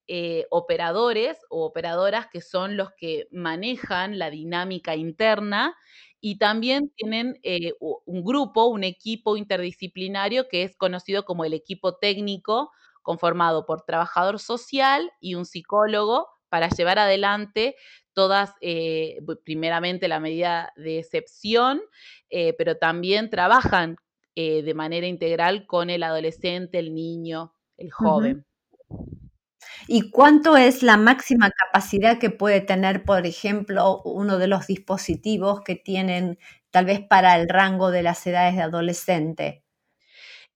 eh, 0.08 0.46
operadores 0.52 1.38
o 1.50 1.66
operadoras 1.66 2.28
que 2.32 2.42
son 2.42 2.78
los 2.78 2.90
que 2.98 3.28
manejan 3.32 4.20
la 4.20 4.30
dinámica 4.30 4.96
interna 4.96 5.76
y 6.22 6.38
también 6.38 6.90
tienen 6.96 7.40
eh, 7.44 7.74
un 7.80 8.24
grupo, 8.24 8.66
un 8.66 8.84
equipo 8.84 9.38
interdisciplinario 9.38 10.48
que 10.48 10.64
es 10.64 10.76
conocido 10.78 11.26
como 11.26 11.46
el 11.46 11.54
equipo 11.54 11.96
técnico, 11.98 12.72
conformado 13.02 13.66
por 13.66 13.84
trabajador 13.84 14.40
social 14.40 15.12
y 15.20 15.36
un 15.36 15.46
psicólogo 15.46 16.28
para 16.50 16.70
llevar 16.70 17.00
adelante 17.00 17.76
todas, 18.14 18.54
primeramente 19.44 20.08
la 20.08 20.20
medida 20.20 20.72
de 20.78 21.00
excepción, 21.00 21.82
pero 22.58 22.78
también 22.78 23.30
trabajan 23.30 23.98
eh, 24.36 24.64
de 24.64 24.74
manera 24.74 25.08
integral 25.08 25.66
con 25.66 25.90
el 25.90 26.04
adolescente, 26.04 26.80
el 26.80 26.94
niño, 26.94 27.54
el 27.78 27.92
joven. 27.92 28.46
¿Y 29.88 30.10
cuánto 30.10 30.58
es 30.58 30.84
la 30.84 30.98
máxima 30.98 31.52
capacidad 31.52 32.18
que 32.18 32.30
puede 32.30 32.62
tener, 32.62 33.04
por 33.04 33.26
ejemplo, 33.26 34.02
uno 34.04 34.38
de 34.38 34.48
los 34.48 34.68
dispositivos 34.68 35.62
que 35.62 35.76
tienen 35.76 36.40
tal 36.72 36.86
vez 36.86 37.02
para 37.02 37.36
el 37.36 37.48
rango 37.48 37.92
de 37.92 38.04
las 38.04 38.26
edades 38.26 38.56
de 38.56 38.62
adolescente? 38.64 39.64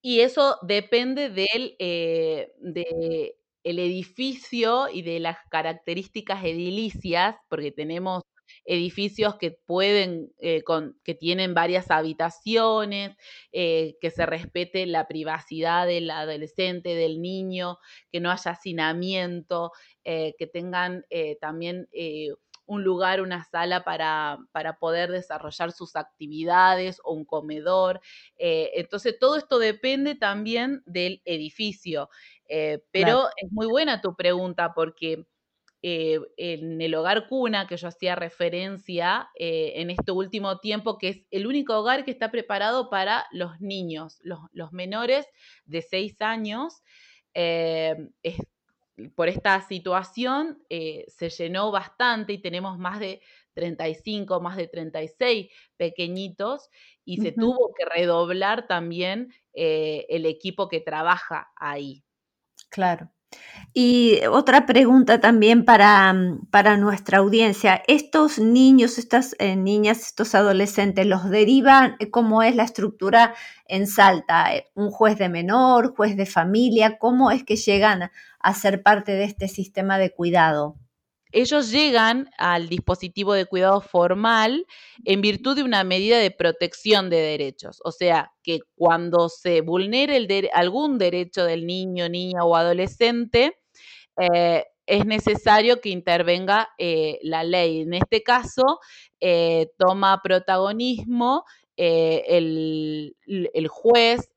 Y 0.02 0.22
eso 0.22 0.58
depende 0.62 1.30
del 1.30 1.76
eh, 1.80 2.54
de 2.60 3.36
el 3.64 3.80
edificio 3.80 4.88
y 4.90 5.02
de 5.02 5.20
las 5.20 5.38
características 5.50 6.44
edilicias, 6.44 7.36
porque 7.50 7.72
tenemos 7.72 8.24
edificios 8.66 9.36
que 9.36 9.51
pueden, 9.51 10.32
eh, 10.39 10.63
que 11.04 11.16
tienen 11.16 11.54
varias 11.54 11.92
habitaciones, 11.92 13.16
eh, 13.51 13.98
que 14.01 14.12
se 14.12 14.25
respete 14.25 14.86
la 14.86 15.08
privacidad 15.08 15.88
del 15.88 16.10
adolescente, 16.12 16.96
del 16.96 17.22
niño, 17.22 17.78
que 18.12 18.20
no 18.20 18.32
haya 18.32 18.51
hacinamiento, 18.51 19.72
eh, 20.04 20.34
que 20.38 20.48
tengan 20.48 21.06
también 21.42 21.88
un 22.66 22.84
lugar, 22.84 23.22
una 23.22 23.44
sala 23.44 23.84
para, 23.84 24.38
para, 24.51 24.78
poder 24.78 25.10
desarrollar 25.12 25.72
sus 25.72 25.96
actividades 25.96 27.00
o 27.04 27.13
un 27.13 27.25
comedor. 27.25 28.00
entonces, 28.38 29.18
todo 29.20 29.38
esto 29.38 29.60
depende 29.60 30.16
también 30.16 30.84
del 30.86 31.22
edificio. 31.25 32.10
Eh, 32.50 32.84
pero 32.92 33.28
es 33.38 33.51
muy 33.51 33.68
buena 33.68 34.01
tu 34.01 34.16
pregunta 34.16 34.74
porque 34.74 35.24
eh, 35.82 36.20
en 36.36 36.82
el 36.82 36.94
hogar 36.96 37.28
cuna 37.28 37.66
que 37.68 37.78
yo 37.78 37.88
hacía 37.88 38.16
referencia 38.16 39.30
eh, 39.36 39.74
en 39.76 39.90
este 39.90 40.12
último 40.12 40.60
tiempo, 40.60 40.98
que 40.98 41.10
es 41.10 41.26
el 41.32 41.48
único 41.48 41.78
hogar 41.78 42.04
que 42.04 42.12
está 42.12 42.32
preparado 42.32 42.90
para 42.90 43.26
los 43.32 43.62
niños, 43.62 44.20
los, 44.22 44.72
menores 44.74 45.26
de 45.66 45.82
6 45.82 46.22
años. 46.22 46.82
por 49.16 49.30
esta 49.30 49.62
situación 49.62 50.62
se 50.70 51.30
llenó 51.30 51.72
bastante 51.72 52.34
y 52.34 52.42
tenemos 52.42 52.78
más 52.78 53.00
de 53.00 53.22
35, 53.54 54.42
más 54.42 54.58
de 54.58 54.68
36 54.68 55.50
pequeñitos 55.78 56.70
y 57.06 57.18
se 57.18 57.32
tuvo 57.32 57.74
que 57.78 57.86
redoblar 57.86 58.68
también 58.68 59.34
el 59.54 60.26
equipo 60.26 60.68
que 60.68 60.82
trabaja 60.82 61.52
ahí. 61.56 62.04
Claro. 62.70 63.12
Y 63.74 64.20
otra 64.26 64.66
pregunta 64.66 65.20
también 65.20 65.64
para, 65.64 66.12
mm, 66.12 66.48
para 66.50 66.78
nuestra 66.78 67.20
audiencia. 67.20 67.84
¿Estos 67.88 68.40
niños, 68.40 68.98
estas 68.98 69.36
eh, 69.40 69.56
niñas, 69.56 70.00
estos 70.00 70.34
adolescentes, 70.36 71.06
los 71.06 71.30
derivan? 71.30 71.96
¿Cómo 72.12 72.42
es 72.42 72.56
la 72.56 72.64
estructura 72.64 73.36
en 73.68 73.88
Salta? 73.88 74.56
Eh, 74.56 74.70
¿Un 74.74 74.90
juez 74.90 75.18
de 75.18 75.30
menor, 75.30 75.96
juez 75.96 76.18
de 76.18 76.26
familia? 76.26 76.98
¿Cómo 76.98 77.32
es 77.32 77.44
que 77.44 77.56
llegan 77.58 78.12
a 78.40 78.54
ser 78.54 78.82
parte 78.82 79.12
de 79.14 79.26
este 79.26 79.48
sistema 79.48 79.98
de 79.98 80.12
cuidado? 80.12 80.76
Ellos 81.32 81.72
llegan 81.72 82.30
al 82.38 82.70
dispositivo 82.70 83.34
de 83.34 83.46
cuidado 83.46 83.82
formal 83.82 84.66
en 85.06 85.22
virtud 85.22 85.56
de 85.56 85.64
una 85.64 85.84
medida 85.84 86.18
de 86.18 86.32
protección 86.32 87.10
de 87.10 87.18
derechos. 87.18 87.80
O 87.84 87.92
sea, 87.92 88.32
que 88.44 88.60
cuando 88.76 89.30
se 89.30 89.62
vulnere 89.62 90.50
algún 90.54 90.98
derecho 90.98 91.46
del 91.46 91.68
niño, 91.68 92.10
niña 92.10 92.44
o 92.44 92.56
adolescente, 92.56 93.58
eh, 94.20 94.66
es 94.88 95.06
necesario 95.06 95.82
que 95.82 95.90
intervenga 95.90 96.70
eh, 96.80 97.20
la 97.22 97.44
ley. 97.44 97.82
En 97.82 97.94
este 97.94 98.24
caso, 98.24 98.80
eh, 99.20 99.68
toma 99.78 100.22
protagonismo 100.24 101.46
el, 101.78 103.14
juez 103.70 104.32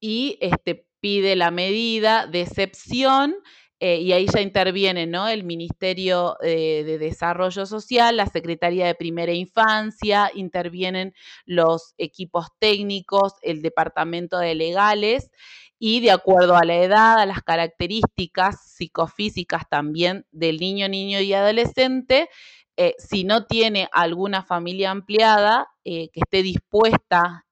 y 0.00 0.36
este, 0.40 0.86
pide 1.00 1.36
la 1.36 1.50
medida 1.50 2.26
de 2.26 2.42
excepción 2.42 3.36
eh, 3.80 3.96
y 3.96 4.12
ahí 4.12 4.26
ya 4.32 4.40
interviene 4.40 5.06
¿no? 5.06 5.28
el 5.28 5.42
Ministerio 5.42 6.36
eh, 6.42 6.84
de 6.84 6.98
Desarrollo 6.98 7.66
Social, 7.66 8.16
la 8.16 8.26
Secretaría 8.26 8.86
de 8.86 8.94
Primera 8.94 9.32
Infancia, 9.32 10.30
intervienen 10.34 11.12
los 11.44 11.94
equipos 11.98 12.46
técnicos, 12.60 13.34
el 13.42 13.62
Departamento 13.62 14.38
de 14.38 14.54
Legales 14.54 15.30
y 15.78 16.00
de 16.00 16.12
acuerdo 16.12 16.56
a 16.56 16.64
la 16.64 16.76
edad, 16.76 17.18
a 17.18 17.26
las 17.26 17.42
características 17.42 18.74
psicofísicas 18.74 19.68
también 19.68 20.24
del 20.30 20.58
niño, 20.58 20.88
niño 20.88 21.20
y 21.20 21.32
adolescente, 21.32 22.28
eh, 22.76 22.94
si 22.98 23.24
no 23.24 23.44
tiene 23.46 23.88
alguna 23.92 24.42
familia 24.42 24.92
ampliada 24.92 25.68
que 25.84 26.08
esté 26.14 26.42
dispuesta 26.42 27.44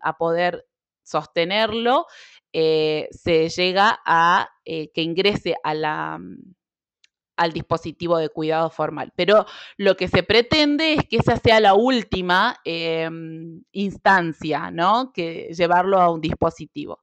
a 0.00 0.12
poder 0.16 0.68
sostenerlo, 1.02 2.06
eh, 2.60 3.08
se 3.12 3.48
llega 3.50 4.00
a 4.04 4.50
eh, 4.64 4.90
que 4.92 5.02
ingrese 5.02 5.54
a 5.62 5.74
la, 5.74 6.18
mm, 6.18 6.54
al 7.36 7.52
dispositivo 7.52 8.18
de 8.18 8.30
cuidado 8.30 8.68
formal. 8.68 9.12
Pero 9.14 9.46
lo 9.76 9.96
que 9.96 10.08
se 10.08 10.24
pretende 10.24 10.94
es 10.94 11.04
que 11.08 11.18
esa 11.18 11.36
sea 11.36 11.60
la 11.60 11.74
última 11.74 12.56
em, 12.64 13.62
instancia, 13.70 14.72
¿no? 14.72 15.12
Que 15.12 15.54
llevarlo 15.56 16.00
a 16.00 16.10
un 16.10 16.20
dispositivo 16.20 17.00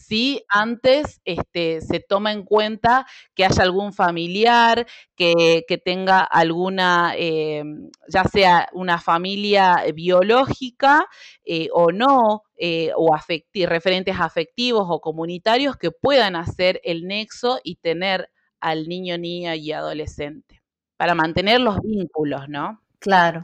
si 0.00 0.42
antes 0.48 1.20
este, 1.24 1.80
se 1.80 2.00
toma 2.00 2.32
en 2.32 2.44
cuenta 2.44 3.06
que 3.34 3.44
haya 3.44 3.62
algún 3.62 3.92
familiar 3.92 4.86
que, 5.14 5.64
tenga 5.84 6.20
alguna, 6.20 7.12
eh, 7.16 7.62
ya 8.08 8.24
sea 8.24 8.68
una 8.72 8.98
familia 8.98 9.84
biológica 9.94 11.06
eh, 11.44 11.68
o 11.72 11.92
no, 11.92 12.42
eh, 12.56 12.92
o 12.96 13.14
referentes 13.66 14.16
afectivos 14.18 14.86
o 14.88 15.00
comunitarios 15.00 15.76
que 15.76 15.90
puedan 15.90 16.36
hacer 16.36 16.80
el 16.84 17.06
nexo 17.06 17.60
y 17.62 17.76
tener 17.76 18.30
al 18.60 18.88
niño, 18.88 19.18
niña 19.18 19.56
y 19.56 19.72
adolescente, 19.72 20.62
para 20.96 21.14
mantener 21.14 21.60
los 21.60 21.80
vínculos, 21.80 22.48
¿no? 22.48 22.80
Claro. 23.00 23.40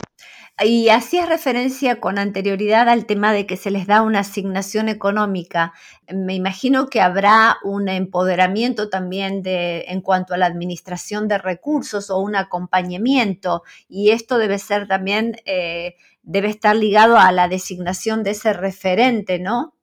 Y 0.62 0.88
hacías 0.90 1.28
referencia 1.28 2.00
con 2.00 2.18
anterioridad 2.18 2.88
al 2.88 3.06
tema 3.06 3.32
de 3.32 3.46
que 3.46 3.56
se 3.56 3.70
les 3.70 3.86
da 3.86 4.02
una 4.02 4.20
asignación 4.20 4.88
económica. 4.88 5.72
Me 6.08 6.34
imagino 6.34 6.88
que 6.88 7.00
habrá 7.02 7.58
un 7.62 7.88
empoderamiento 7.88 8.88
también 8.88 9.42
de, 9.42 9.84
en 9.88 10.00
cuanto 10.02 10.34
a 10.34 10.38
la 10.38 10.46
administración 10.46 11.28
de 11.28 11.38
recursos 11.38 12.10
o 12.10 12.18
un 12.18 12.36
acompañamiento. 12.36 13.62
Y 13.88 14.10
esto 14.10 14.38
debe 14.38 14.58
ser 14.58 14.88
también, 14.88 15.36
eh, 15.46 15.96
debe 16.22 16.48
estar 16.48 16.76
ligado 16.76 17.18
a 17.18 17.32
la 17.32 17.48
designación 17.48 18.22
de 18.22 18.30
ese 18.30 18.52
referente, 18.54 19.38
¿no? 19.38 19.74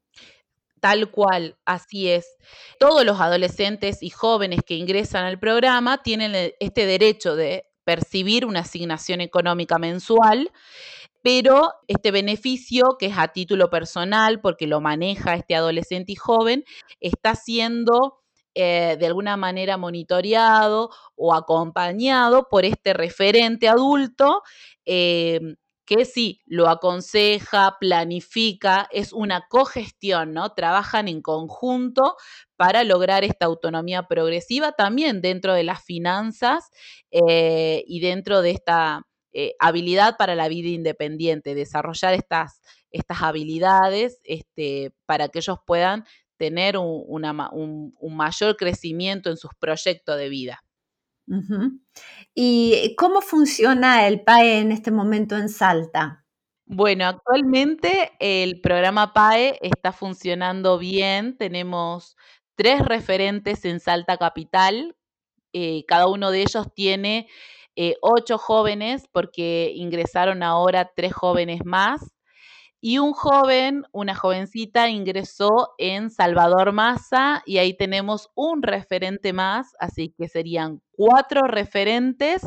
Tal 0.80 1.12
cual, 1.12 1.58
así 1.66 2.10
es. 2.10 2.26
Todos 2.80 3.06
los 3.06 3.22
adolescentes 3.22 4.04
y 4.04 4.10
jóvenes 4.10 4.62
que 4.66 4.76
ingresan 4.76 5.24
al 5.26 5.40
programa 5.40 6.04
tienen 6.04 6.54
este 6.60 6.86
derecho 6.86 7.36
de 7.36 7.66
percibir 7.84 8.46
una 8.46 8.62
asignación 8.62 9.22
económica 9.22 9.78
mensual, 9.78 10.52
pero 11.22 11.72
este 11.88 12.12
beneficio, 12.12 12.98
que 13.00 13.08
es 13.08 13.18
a 13.18 13.30
título 13.30 13.70
personal, 13.70 14.42
porque 14.42 14.68
lo 14.68 14.82
maneja 14.82 15.36
este 15.36 15.56
adolescente 15.56 16.12
y 16.12 16.16
joven, 16.16 16.66
está 17.00 17.36
siendo 17.36 18.20
eh, 18.56 18.98
de 19.00 19.08
alguna 19.08 19.36
manera 19.38 19.78
monitoreado 19.78 20.92
o 21.16 21.34
acompañado 21.34 22.48
por 22.50 22.66
este 22.66 22.94
referente 22.94 23.68
adulto. 23.68 24.44
Eh, 24.86 25.40
que 25.86 26.06
sí 26.06 26.42
lo 26.46 26.70
aconseja, 26.70 27.78
planifica, 27.80 28.88
es 28.92 29.14
una 29.14 29.48
cogestión, 29.50 30.34
¿no? 30.34 30.54
Trabajan 30.54 31.08
en 31.08 31.22
conjunto 31.22 32.16
para 32.56 32.84
lograr 32.84 33.24
esta 33.24 33.46
autonomía 33.46 34.04
progresiva 34.04 34.72
también 34.72 35.22
dentro 35.22 35.54
de 35.54 35.64
las 35.64 35.84
finanzas 35.84 36.70
eh, 37.12 37.84
y 37.88 38.00
dentro 38.00 38.42
de 38.42 38.52
esta 38.52 39.06
eh, 39.34 39.56
habilidad 39.60 40.16
para 40.18 40.36
la 40.36 40.48
vida 40.48 40.70
independiente, 40.70 41.56
desarrollar 41.56 42.14
estas, 42.14 42.62
estas 42.92 43.22
habilidades 43.22 44.20
este, 44.24 44.94
para 45.06 45.28
que 45.30 45.40
ellos 45.40 45.58
puedan 45.66 46.06
tener 46.38 46.78
un, 46.78 47.94
mayor 48.12 48.58
crecimiento 48.58 49.30
en 49.30 49.38
sus 49.38 49.52
proyectos 49.60 50.18
de 50.18 50.30
vida. 50.30 50.63
¿Y 52.36 52.96
cómo 52.98 53.22
funciona 53.22 54.08
el 54.08 54.22
PAE 54.22 54.60
en 54.60 54.72
este 54.72 54.92
momento 54.92 55.38
en 55.38 55.50
Salta? 55.50 56.26
Bueno, 56.66 57.06
actualmente 57.06 58.14
el 58.20 58.62
programa 58.62 59.14
PAE 59.14 59.60
está 59.62 59.92
funcionando 59.92 60.78
bien. 60.78 61.38
Tenemos 61.38 62.16
tres 62.56 62.84
referentes 62.86 63.66
en 63.66 63.80
Salta 63.80 64.18
Capital. 64.18 64.96
Eh, 65.54 65.86
cada 65.88 66.08
uno 66.08 66.32
de 66.32 66.42
ellos 66.42 66.68
tiene 66.74 67.28
eh, 67.76 67.96
ocho 68.02 68.38
jóvenes 68.38 69.08
porque 69.12 69.72
ingresaron 69.76 70.44
ahora 70.44 70.92
tres 70.96 71.14
jóvenes 71.14 71.66
más. 71.66 72.13
Y 72.86 72.98
un 72.98 73.14
joven, 73.14 73.86
una 73.94 74.14
jovencita, 74.14 74.90
ingresó 74.90 75.74
en 75.78 76.10
Salvador 76.10 76.74
Maza 76.74 77.42
y 77.46 77.60
ahí 77.60 77.78
tenemos 77.78 78.30
un 78.36 78.62
referente 78.62 79.32
más, 79.32 79.74
así 79.80 80.14
que 80.18 80.28
serían 80.28 80.82
cuatro 80.92 81.44
referentes 81.48 82.42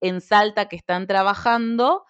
en 0.00 0.20
Salta 0.20 0.68
que 0.68 0.76
están 0.76 1.08
trabajando 1.08 2.04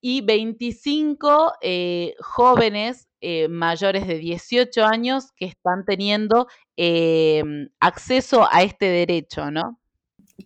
y 0.00 0.20
25 0.20 1.54
eh, 1.62 2.14
jóvenes 2.20 3.08
eh, 3.20 3.48
mayores 3.48 4.06
de 4.06 4.18
18 4.18 4.84
años 4.84 5.32
que 5.34 5.46
están 5.46 5.84
teniendo 5.84 6.46
em, 6.76 7.70
acceso 7.80 8.46
a 8.52 8.62
este 8.62 8.86
derecho, 8.86 9.50
¿no? 9.50 9.80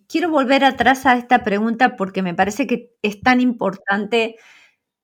Quiero 0.07 0.31
volver 0.31 0.63
atrás 0.63 1.05
a 1.05 1.15
esta 1.15 1.43
pregunta 1.43 1.95
porque 1.95 2.23
me 2.23 2.33
parece 2.33 2.65
que 2.65 2.95
es 3.03 3.21
tan 3.21 3.39
importante 3.39 4.37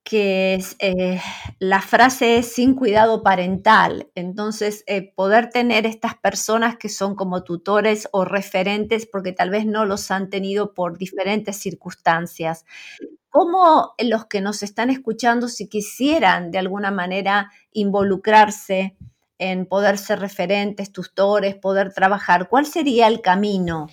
que 0.06 0.64
eh, 0.78 1.20
la 1.58 1.82
frase 1.82 2.38
es 2.38 2.54
sin 2.54 2.76
cuidado 2.76 3.24
parental. 3.24 4.08
Entonces, 4.14 4.86
poder 5.16 5.50
tener 5.50 5.88
estas 5.88 6.16
personas 6.16 6.78
que 6.78 6.90
son 6.90 7.16
como 7.16 7.44
tutores 7.44 8.08
o 8.12 8.24
referentes 8.24 9.08
porque 9.08 9.34
tal 9.34 9.50
vez 9.50 9.66
no 9.66 9.86
los 9.86 10.12
han 10.12 10.30
tenido 10.30 10.76
por 10.76 11.00
diferentes 11.00 11.58
circunstancias. 11.58 12.66
¿Cómo 13.30 13.96
los 13.98 14.28
que 14.28 14.42
nos 14.42 14.62
están 14.62 14.92
escuchando, 14.92 15.48
si 15.48 15.68
quisieran 15.68 16.52
de 16.52 16.60
alguna 16.60 16.92
manera 16.92 17.52
involucrarse 17.74 18.96
en 19.40 19.66
poder 19.66 19.98
ser 19.98 20.20
referentes, 20.20 20.92
tutores, 20.92 21.56
poder 21.56 21.92
trabajar, 21.94 22.48
cuál 22.48 22.68
sería 22.68 23.08
el 23.08 23.22
camino? 23.22 23.88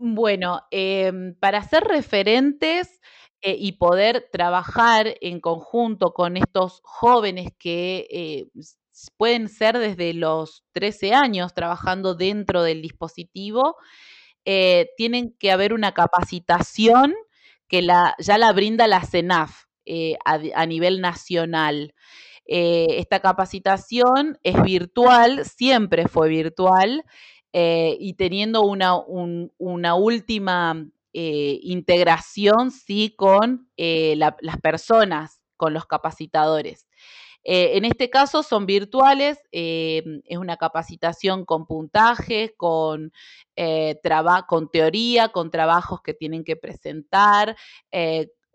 Bueno, 0.00 0.62
em, 0.70 1.34
para 1.34 1.60
ser 1.64 1.82
referentes 1.82 2.97
eh, 3.40 3.54
y 3.56 3.72
poder 3.72 4.28
trabajar 4.32 5.14
en 5.20 5.38
conjunto 5.40 6.12
con 6.12 6.36
estos 6.36 6.80
jóvenes 6.82 7.52
que 7.56 8.08
eh, 8.10 8.46
pueden 9.16 9.48
ser 9.48 9.78
desde 9.78 10.12
los 10.12 10.64
13 10.72 11.14
años 11.14 11.54
trabajando 11.54 12.16
dentro 12.16 12.64
del 12.64 12.82
dispositivo, 12.82 13.76
eh, 14.44 14.90
tienen 14.96 15.36
que 15.38 15.52
haber 15.52 15.72
una 15.72 15.92
capacitación 15.94 17.14
que 17.68 17.80
la, 17.80 18.16
ya 18.18 18.38
la 18.38 18.52
brinda 18.52 18.88
la 18.88 19.02
CENAF 19.04 19.66
a, 20.24 20.66
nivel 20.66 21.00
nacional. 21.00 21.94
esta 22.44 23.20
capacitación 23.20 24.38
es 24.42 24.60
virtual, 24.62 25.44
siempre 25.44 26.08
fue 26.08 26.28
virtual, 26.28 27.04
y 27.52 28.14
teniendo 28.14 28.62
una, 28.62 28.96
una 28.96 29.94
última 29.94 30.88
integración, 31.12 32.70
sí, 32.70 33.14
con 33.16 33.68
las 33.76 34.60
personas, 34.62 35.40
con 35.56 35.74
los 35.74 35.86
capacitadores. 35.86 36.88
Eh, 37.44 37.78
en 37.78 37.84
este 37.84 38.10
caso 38.10 38.42
son 38.42 38.66
virtuales, 38.66 39.38
eh, 39.52 40.02
es 40.24 40.38
una 40.38 40.56
capacitación 40.56 41.44
con 41.44 41.66
puntajes, 41.66 42.52
con, 42.56 43.12
eh, 43.56 43.98
con 44.46 44.70
teoría, 44.70 45.28
con 45.30 45.50
trabajos 45.50 46.02
que 46.02 46.14
tienen 46.14 46.44
que 46.44 46.56
presentar, 46.56 47.56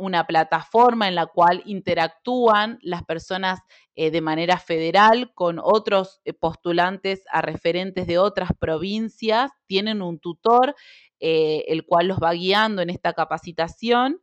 una 0.03 0.25
plataforma 0.25 1.07
en 1.07 1.15
la 1.15 1.25
cual 1.25 1.61
interactúan 1.65 2.79
las 2.81 3.03
personas 3.03 3.59
de 3.95 4.21
manera 4.21 4.57
federal 4.57 5.31
con 5.35 5.59
otros 5.61 6.21
postulantes 6.39 7.23
a 7.31 7.41
referentes 7.43 8.07
de 8.07 8.17
otras 8.17 8.49
provincias, 8.59 9.51
tienen 9.67 10.01
un 10.01 10.19
tutor 10.19 10.75
el 11.19 11.85
cual 11.85 12.07
los 12.07 12.17
va 12.17 12.33
guiando 12.33 12.81
en 12.81 12.89
esta 12.89 13.13
capacitación. 13.13 14.19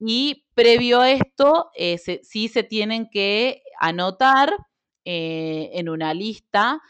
Y 0.00 0.46
previo 0.54 1.00
a 1.00 1.10
esto, 1.10 1.70
eh, 1.74 1.98
sí 1.98 2.48
se 2.48 2.62
tienen 2.62 3.08
que 3.10 3.62
anotar 3.80 4.54
eh, 5.04 5.70
en 5.74 5.88
una 5.88 6.14
lista 6.14 6.80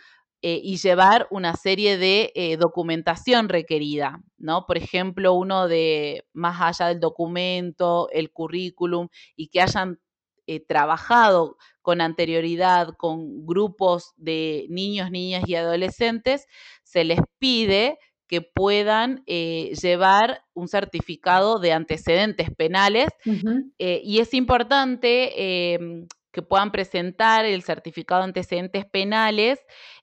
eh, 0.42 0.60
y 0.62 0.76
llevar 0.76 1.26
una 1.30 1.54
serie 1.54 1.98
de 1.98 2.56
documentación 2.60 3.48
requerida, 3.48 4.22
¿no? 4.36 4.66
Por 4.66 4.78
ejemplo, 4.78 5.34
uno 5.34 5.68
de 5.68 6.24
más 6.32 6.60
allá 6.60 6.88
del 6.88 7.00
documento, 7.00 8.08
el 8.12 8.30
currículum 8.30 9.08
y 9.36 9.48
que 9.48 9.60
hayan 9.60 9.98
trabajado 10.66 11.58
con 11.82 12.00
anterioridad 12.00 12.94
con 12.96 13.44
grupos 13.44 14.14
de 14.16 14.66
niños, 14.70 15.10
niñas 15.10 15.44
y 15.46 15.54
adolescentes, 15.56 16.46
se 16.82 17.04
les 17.04 17.20
pide 17.38 17.98
que 18.28 18.42
puedan 18.42 19.22
eh, 19.26 19.72
llevar 19.80 20.44
un 20.52 20.68
certificado 20.68 21.58
de 21.58 21.72
antecedentes 21.72 22.50
penales 22.54 23.08
eh, 23.78 24.00
y 24.04 24.20
es 24.20 24.34
importante 24.34 25.72
em, 25.74 26.06
que 26.30 26.42
puedan 26.42 26.70
presentar 26.70 27.46
el 27.46 27.62
certificado 27.62 28.20
de 28.20 28.26
antecedentes 28.26 28.84
penales 28.84 29.58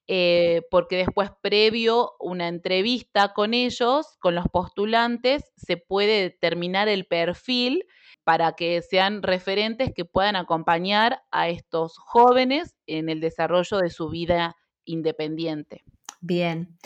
eh, 0.08 0.62
porque 0.70 0.98
después 0.98 1.32
previo 1.42 2.14
una 2.20 2.48
entrevista 2.48 3.34
con 3.34 3.54
ellos, 3.54 4.18
con 4.20 4.36
los 4.36 4.46
postulantes, 4.48 5.44
se 5.58 5.78
puede 5.78 6.22
determinar 6.22 6.88
el 6.88 7.06
perfil 7.06 7.86
para 8.24 8.54
que 8.54 8.82
sean 8.82 9.24
referentes 9.24 9.92
que 9.96 10.06
puedan 10.06 10.36
acompañar 10.36 11.24
a 11.32 11.50
estos 11.50 11.98
jóvenes 11.98 12.76
en 12.88 13.10
el 13.10 13.20
desarrollo 13.20 13.78
de 13.78 13.90
su 13.90 14.10
vida 14.10 14.56
independiente. 14.84 15.84
Bien. 16.22 16.78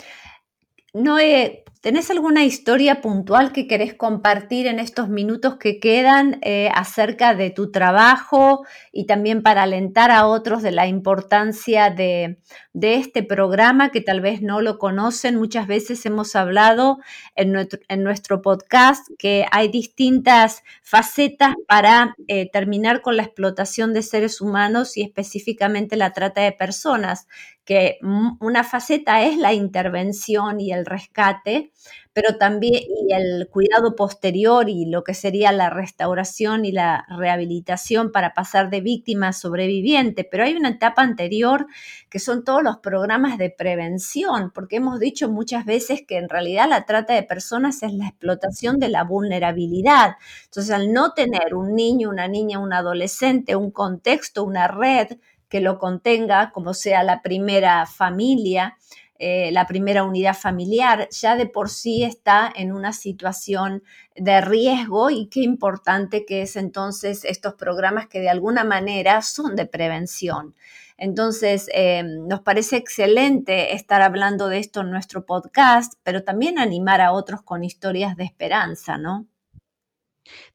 Noé, 0.92 1.62
¿tenés 1.82 2.10
alguna 2.10 2.44
historia 2.44 3.00
puntual 3.00 3.52
que 3.52 3.68
querés 3.68 3.94
compartir 3.94 4.66
en 4.66 4.80
estos 4.80 5.08
minutos 5.08 5.54
que 5.54 5.78
quedan 5.78 6.40
eh, 6.42 6.68
acerca 6.74 7.36
de 7.36 7.50
tu 7.50 7.70
trabajo 7.70 8.66
y 8.90 9.06
también 9.06 9.44
para 9.44 9.62
alentar 9.62 10.10
a 10.10 10.26
otros 10.26 10.62
de 10.62 10.72
la 10.72 10.88
importancia 10.88 11.90
de, 11.90 12.38
este 12.74 13.22
programa 13.22 13.90
que 13.92 14.00
tal 14.00 14.20
vez 14.20 14.42
no 14.42 14.60
lo 14.60 14.78
conocen? 14.78 15.36
Muchas 15.36 15.68
veces 15.68 16.04
hemos 16.06 16.34
hablado 16.34 16.98
en 17.36 17.52
nuestro, 17.52 18.42
podcast 18.42 19.06
que 19.16 19.46
hay 19.52 19.68
distintas 19.68 20.64
facetas 20.82 21.54
para 21.68 22.16
eh, 22.26 22.50
terminar 22.50 23.00
con 23.00 23.16
la 23.16 23.22
explotación 23.22 23.92
de 23.92 24.02
seres 24.02 24.40
humanos 24.40 24.96
y 24.96 25.02
específicamente 25.02 25.96
la 25.96 26.12
trata 26.12 26.40
de 26.40 26.50
personas 26.50 27.28
que 27.64 27.98
una 28.40 28.64
faceta 28.64 29.22
es 29.22 29.36
la 29.36 29.52
intervención 29.52 30.60
y 30.60 30.72
el 30.72 30.86
rescate, 30.86 31.72
pero 32.12 32.36
también 32.36 32.82
y 32.82 33.14
el 33.14 33.48
cuidado 33.48 33.94
posterior 33.94 34.68
y 34.68 34.86
lo 34.86 35.04
que 35.04 35.14
sería 35.14 35.52
la 35.52 35.70
restauración 35.70 36.64
y 36.64 36.72
la 36.72 37.06
rehabilitación 37.08 38.10
para 38.10 38.34
pasar 38.34 38.70
de 38.70 38.80
víctima 38.80 39.28
a 39.28 39.32
sobreviviente. 39.32 40.24
Pero 40.24 40.44
hay 40.44 40.54
una 40.54 40.70
etapa 40.70 41.02
anterior 41.02 41.66
que 42.08 42.18
son 42.18 42.42
todos 42.44 42.62
los 42.64 42.78
programas 42.78 43.38
de 43.38 43.50
prevención, 43.50 44.50
porque 44.52 44.76
hemos 44.76 44.98
dicho 44.98 45.30
muchas 45.30 45.64
veces 45.64 46.02
que 46.06 46.16
en 46.18 46.28
realidad 46.28 46.68
la 46.68 46.86
trata 46.86 47.14
de 47.14 47.22
personas 47.22 47.82
es 47.82 47.92
la 47.92 48.08
explotación 48.08 48.80
de 48.80 48.88
la 48.88 49.04
vulnerabilidad. 49.04 50.16
Entonces, 50.46 50.72
al 50.74 50.92
no 50.92 51.12
tener 51.12 51.54
un 51.54 51.76
niño, 51.76 52.08
una 52.08 52.26
niña, 52.26 52.58
un 52.58 52.72
adolescente, 52.72 53.54
un 53.54 53.70
contexto, 53.70 54.42
una 54.44 54.66
red, 54.66 55.18
que 55.50 55.60
lo 55.60 55.78
contenga, 55.78 56.52
como 56.52 56.72
sea 56.72 57.02
la 57.02 57.20
primera 57.20 57.84
familia, 57.84 58.78
eh, 59.18 59.50
la 59.52 59.66
primera 59.66 60.04
unidad 60.04 60.34
familiar, 60.34 61.06
ya 61.10 61.36
de 61.36 61.44
por 61.44 61.68
sí 61.68 62.04
está 62.04 62.50
en 62.56 62.72
una 62.72 62.94
situación 62.94 63.82
de 64.16 64.40
riesgo 64.40 65.10
y 65.10 65.26
qué 65.26 65.40
importante 65.40 66.24
que 66.24 66.40
es 66.40 66.56
entonces 66.56 67.26
estos 67.26 67.52
programas 67.52 68.06
que 68.06 68.20
de 68.20 68.30
alguna 68.30 68.64
manera 68.64 69.20
son 69.20 69.56
de 69.56 69.66
prevención. 69.66 70.54
Entonces, 70.96 71.68
eh, 71.74 72.02
nos 72.02 72.40
parece 72.40 72.76
excelente 72.76 73.74
estar 73.74 74.00
hablando 74.00 74.48
de 74.48 74.58
esto 74.58 74.80
en 74.80 74.90
nuestro 74.90 75.26
podcast, 75.26 75.94
pero 76.02 76.24
también 76.24 76.58
animar 76.58 77.02
a 77.02 77.12
otros 77.12 77.42
con 77.42 77.64
historias 77.64 78.16
de 78.16 78.24
esperanza, 78.24 78.96
¿no? 78.96 79.26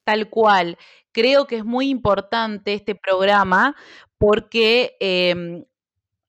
Tal 0.03 0.29
cual. 0.29 0.77
Creo 1.11 1.47
que 1.47 1.57
es 1.57 1.65
muy 1.65 1.89
importante 1.89 2.73
este 2.73 2.93
programa 2.93 3.75
porque 4.17 4.95
em, 4.99 5.65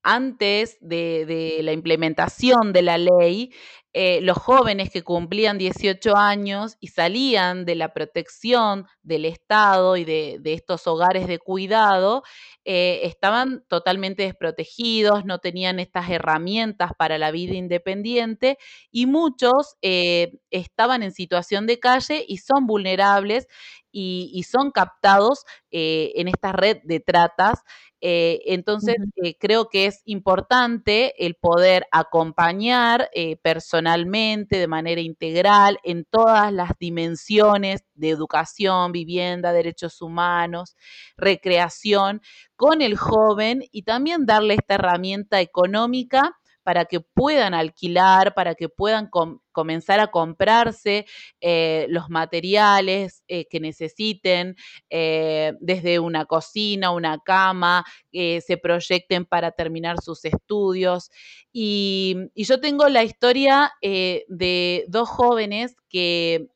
antes 0.07 0.77
de, 0.79 1.59
la 1.63 1.73
implementación 1.73 2.71
de 2.71 2.81
la 2.81 2.97
ley, 2.97 3.51
eh, 3.91 4.21
los 4.21 4.37
jóvenes 4.37 4.89
que 4.89 5.03
cumplían 5.03 5.57
18 5.57 6.15
años 6.15 6.77
y 6.79 6.87
salían 6.89 7.65
de 7.65 7.75
la 7.75 7.93
protección 7.93 8.85
del 9.01 9.25
Estado 9.25 9.97
y 9.97 10.05
de, 10.05 10.39
estos 10.45 10.87
hogares 10.87 11.27
de 11.27 11.39
cuidado, 11.39 12.23
eh, 12.63 13.01
estaban 13.03 13.65
totalmente 13.67 14.23
desprotegidos, 14.23 15.25
no 15.25 15.39
tenían 15.39 15.79
estas 15.79 16.09
herramientas 16.09 16.91
para 16.97 17.17
la 17.17 17.31
vida 17.31 17.55
independiente 17.55 18.57
y 18.91 19.07
muchos 19.07 19.75
eh, 19.81 20.39
estaban 20.51 21.03
en 21.03 21.11
situación 21.11 21.67
de 21.67 21.79
calle 21.79 22.23
y 22.25 22.37
son 22.37 22.65
vulnerables 22.65 23.47
y, 23.91 24.43
son 24.43 24.71
captados 24.71 25.45
en 25.71 26.27
esta 26.27 26.51
red 26.51 26.77
de 26.83 26.99
tratas 26.99 27.63
eh, 27.99 28.41
entonces, 28.45 28.95
eh, 29.15 29.35
creo 29.39 29.69
que 29.69 29.87
es 29.87 30.01
importante 30.05 31.25
el 31.25 31.33
poder 31.35 31.87
acompañar 31.91 33.09
eh, 33.13 33.37
personalmente, 33.37 34.59
de 34.59 34.67
manera 34.67 35.01
integral, 35.01 35.79
en 35.83 36.05
todas 36.05 36.53
las 36.53 36.71
dimensiones 36.79 37.83
de 37.95 38.09
educación, 38.09 38.91
vivienda, 38.91 39.51
derechos 39.51 40.01
humanos, 40.01 40.75
recreación, 41.17 42.21
con 42.55 42.81
el 42.81 42.97
joven 42.97 43.63
y 43.71 43.83
también 43.83 44.25
darle 44.25 44.55
esta 44.55 44.75
herramienta 44.75 45.41
económica 45.41 46.37
para 46.67 46.83
que 46.83 46.99
puedan 46.99 47.53
alquilar, 47.53 48.33
para 48.33 48.53
que 48.53 48.67
puedan 48.67 49.09
comenzar 49.53 50.01
a 50.01 50.07
comprarse 50.07 51.05
eh, 51.39 51.85
los 51.87 52.09
materiales 52.09 53.23
eh, 53.29 53.47
que 53.49 53.61
necesiten, 53.61 54.57
eh, 54.89 55.53
desde 55.61 55.99
una 55.99 56.25
cocina, 56.25 56.91
una 56.91 57.19
cama, 57.19 57.85
se 58.11 58.57
proyecten 58.61 59.23
para 59.23 59.51
terminar 59.51 60.01
sus 60.01 60.25
estudios. 60.25 61.09
Y, 61.53 62.17
yo 62.35 62.59
tengo 62.59 62.89
la 62.89 63.05
historia 63.05 63.71
de 63.81 64.83
dos 64.89 65.07
jóvenes 65.07 65.73
que 65.87 66.49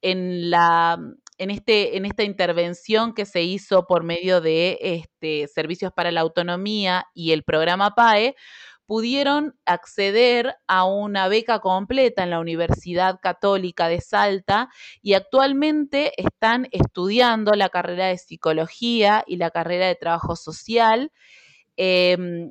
en 0.00 0.48
la 0.48 0.98
en, 1.36 1.50
este, 1.50 1.96
en 1.96 2.04
esta 2.04 2.22
intervención 2.22 3.14
que 3.14 3.24
se 3.24 3.42
hizo 3.42 3.86
por 3.86 4.04
medio 4.04 4.42
de 4.42 4.78
este, 4.80 5.48
Servicios 5.48 5.90
para 5.90 6.12
la 6.12 6.20
Autonomía 6.20 7.06
y 7.14 7.32
el 7.32 7.44
programa 7.44 7.94
PAE, 7.94 8.36
pudieron 8.90 9.54
acceder 9.66 10.56
a 10.66 10.84
una 10.84 11.28
beca 11.28 11.60
completa 11.60 12.24
en 12.24 12.30
la 12.30 12.40
Universidad 12.40 13.20
Católica 13.22 13.86
de 13.86 14.00
Salta 14.00 14.68
y 15.00 15.14
actualmente 15.14 16.12
están 16.20 16.66
estudiando 16.72 17.52
la 17.52 17.68
carrera 17.68 18.08
de 18.08 18.18
psicología 18.18 19.22
y 19.28 19.36
la 19.36 19.52
carrera 19.52 19.86
de 19.86 19.94
trabajo 19.94 20.34
social, 20.34 21.12
em, 21.76 22.50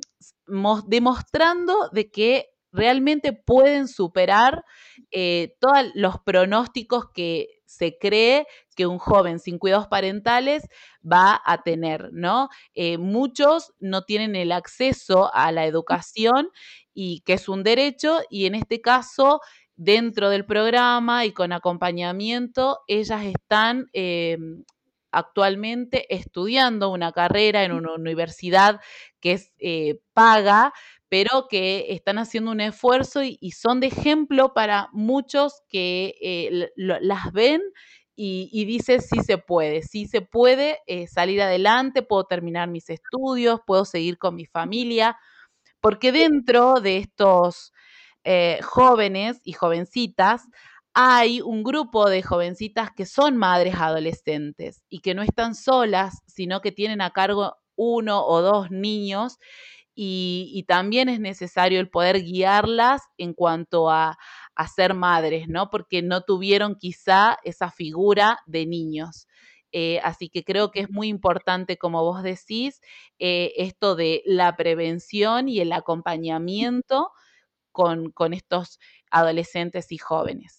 demostrando 0.87 1.89
de 1.91 2.09
que 2.09 2.45
realmente 2.71 3.33
pueden 3.33 3.89
superar 3.89 4.63
eh, 5.11 5.57
todos 5.59 5.91
los 5.93 6.21
pronósticos 6.21 7.11
que 7.13 7.58
se 7.69 7.97
cree 7.99 8.47
que 8.75 8.87
un 8.87 8.97
joven 8.97 9.39
sin 9.39 9.59
cuidados 9.59 9.87
parentales 9.87 10.63
va 11.03 11.39
a 11.45 11.61
tener, 11.61 12.09
¿no? 12.11 12.49
Eh, 12.73 12.97
muchos 12.97 13.73
no 13.79 14.01
tienen 14.01 14.35
el 14.35 14.51
acceso 14.51 15.33
a 15.35 15.51
la 15.51 15.65
educación 15.67 16.49
y 16.93 17.21
que 17.21 17.33
es 17.33 17.47
un 17.47 17.61
derecho 17.61 18.21
y 18.31 18.47
en 18.47 18.55
este 18.55 18.81
caso 18.81 19.39
dentro 19.75 20.29
del 20.29 20.45
programa 20.45 21.25
y 21.25 21.31
con 21.31 21.51
acompañamiento, 21.53 22.79
ellas 22.87 23.23
están 23.23 23.87
eh, 23.93 24.37
actualmente 25.11 26.13
estudiando 26.13 26.89
una 26.89 27.11
carrera 27.11 27.63
en 27.63 27.71
una 27.73 27.93
universidad 27.93 28.81
que 29.19 29.33
es 29.33 29.53
eh, 29.59 30.01
paga, 30.13 30.73
pero 31.09 31.47
que 31.49 31.87
están 31.89 32.19
haciendo 32.19 32.51
un 32.51 32.61
esfuerzo 32.61 33.23
y, 33.23 33.37
son 33.51 33.79
de 33.79 33.87
ejemplo 33.87 34.53
para 34.53 34.89
muchos 34.93 35.61
que 35.67 36.15
eh, 36.21 36.69
las 36.75 37.31
ven 37.33 37.61
y, 38.15 38.49
y, 38.51 38.79
sí 38.79 39.19
se 39.25 39.37
puede, 39.37 39.81
sí 39.81 40.05
se 40.07 40.21
puede 40.21 40.79
eh, 40.87 41.07
salir 41.07 41.41
adelante, 41.41 42.03
puedo 42.03 42.25
terminar 42.25 42.69
mis 42.69 42.89
estudios, 42.89 43.59
puedo 43.65 43.85
seguir 43.85 44.17
con 44.17 44.35
mi 44.35 44.45
familia, 44.45 45.17
porque 45.81 46.11
dentro 46.11 46.79
de 46.81 46.97
estos 46.97 47.73
jóvenes 48.61 49.39
y 49.43 49.53
jovencitas 49.53 50.43
hay 50.93 51.41
un 51.41 51.63
grupo 51.63 52.09
de 52.09 52.21
jovencitas 52.21 52.91
que 52.91 53.05
son 53.05 53.37
madres 53.37 53.75
adolescentes 53.75 54.83
y 54.89 54.99
que 54.99 55.13
no 55.13 55.21
están 55.21 55.55
solas, 55.55 56.21
sino 56.27 56.61
que 56.61 56.71
tienen 56.71 57.01
a 57.01 57.11
cargo 57.11 57.55
uno 57.75 58.25
o 58.25 58.41
dos 58.41 58.69
niños 58.71 59.39
y, 60.01 60.63
también 60.67 61.09
es 61.09 61.19
necesario 61.19 61.81
el 61.81 61.89
poder 61.89 62.21
guiarlas 62.23 63.01
en 63.17 63.33
cuanto 63.33 63.89
a, 63.89 64.17
ser 64.75 64.93
madres, 64.93 65.47
¿no? 65.47 65.69
Porque 65.69 66.01
no 66.01 66.21
tuvieron 66.23 66.75
quizá 66.75 67.37
esa 67.43 67.71
figura 67.71 68.39
de 68.45 68.65
niños. 68.65 69.27
Eh, 69.71 69.99
así 70.03 70.29
que 70.29 70.43
creo 70.43 70.71
que 70.71 70.81
es 70.81 70.89
muy 70.89 71.07
importante, 71.07 71.77
como 71.77 72.03
vos 72.03 72.23
decís, 72.23 72.81
eh, 73.19 73.53
esto 73.57 73.95
de 73.95 74.21
la 74.25 74.57
prevención 74.57 75.47
y 75.47 75.61
el 75.61 75.71
acompañamiento 75.71 77.11
con 77.71 78.33
estos 78.33 78.79
adolescentes 79.11 79.91
y 79.93 79.97
jóvenes. 79.97 80.58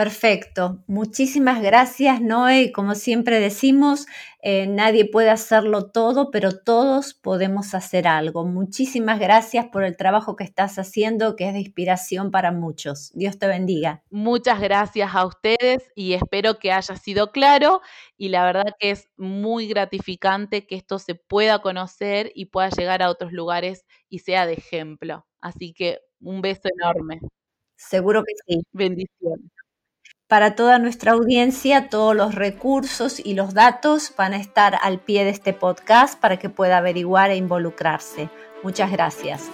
Perfecto. 0.00 0.82
Muchísimas 0.86 1.60
gracias, 1.60 2.22
Noé. 2.22 2.72
Como 2.72 2.94
siempre 2.94 3.38
decimos, 3.38 4.06
eh, 4.40 4.66
nadie 4.66 5.04
puede 5.04 5.28
hacerlo 5.28 5.90
todo, 5.90 6.30
pero 6.30 6.58
todos 6.58 7.12
podemos 7.12 7.74
hacer 7.74 8.08
algo. 8.08 8.46
Muchísimas 8.46 9.20
gracias 9.20 9.66
por 9.66 9.84
el 9.84 9.98
trabajo 9.98 10.36
que 10.36 10.44
estás 10.44 10.78
haciendo, 10.78 11.36
que 11.36 11.48
es 11.48 11.52
de 11.52 11.60
inspiración 11.60 12.30
para 12.30 12.50
muchos. 12.50 13.10
Dios 13.12 13.38
te 13.38 13.46
bendiga. 13.46 14.02
Muchas 14.08 14.58
gracias 14.62 15.10
a 15.14 15.26
ustedes 15.26 15.90
y 15.94 16.14
espero 16.14 16.58
que 16.58 16.72
haya 16.72 16.96
sido 16.96 17.30
claro 17.30 17.82
y 18.16 18.30
la 18.30 18.46
verdad 18.46 18.72
que 18.78 18.92
es 18.92 19.10
muy 19.18 19.68
gratificante 19.68 20.66
que 20.66 20.76
esto 20.76 20.98
se 20.98 21.14
pueda 21.14 21.58
conocer 21.60 22.32
y 22.34 22.46
pueda 22.46 22.70
llegar 22.70 23.02
a 23.02 23.10
otros 23.10 23.32
lugares 23.32 23.84
y 24.08 24.20
sea 24.20 24.46
de 24.46 24.54
ejemplo. 24.54 25.26
Así 25.42 25.74
que 25.74 25.98
un 26.22 26.40
beso 26.40 26.62
enorme. 26.80 27.20
Seguro 27.76 28.22
que 28.24 28.32
sí. 28.46 28.62
Bendiciones. 28.72 29.50
Para 30.30 30.54
toda 30.54 30.78
nuestra 30.78 31.10
audiencia, 31.10 31.88
todos 31.88 32.14
los 32.14 32.36
recursos 32.36 33.18
y 33.18 33.34
los 33.34 33.52
datos 33.52 34.12
van 34.16 34.32
a 34.32 34.36
estar 34.36 34.78
al 34.80 35.00
pie 35.00 35.24
de 35.24 35.30
este 35.30 35.52
podcast 35.52 36.20
para 36.20 36.36
que 36.36 36.48
pueda 36.48 36.78
averiguar 36.78 37.32
e 37.32 37.36
involucrarse. 37.36 38.30
Muchas 38.62 38.92
gracias. 38.92 39.50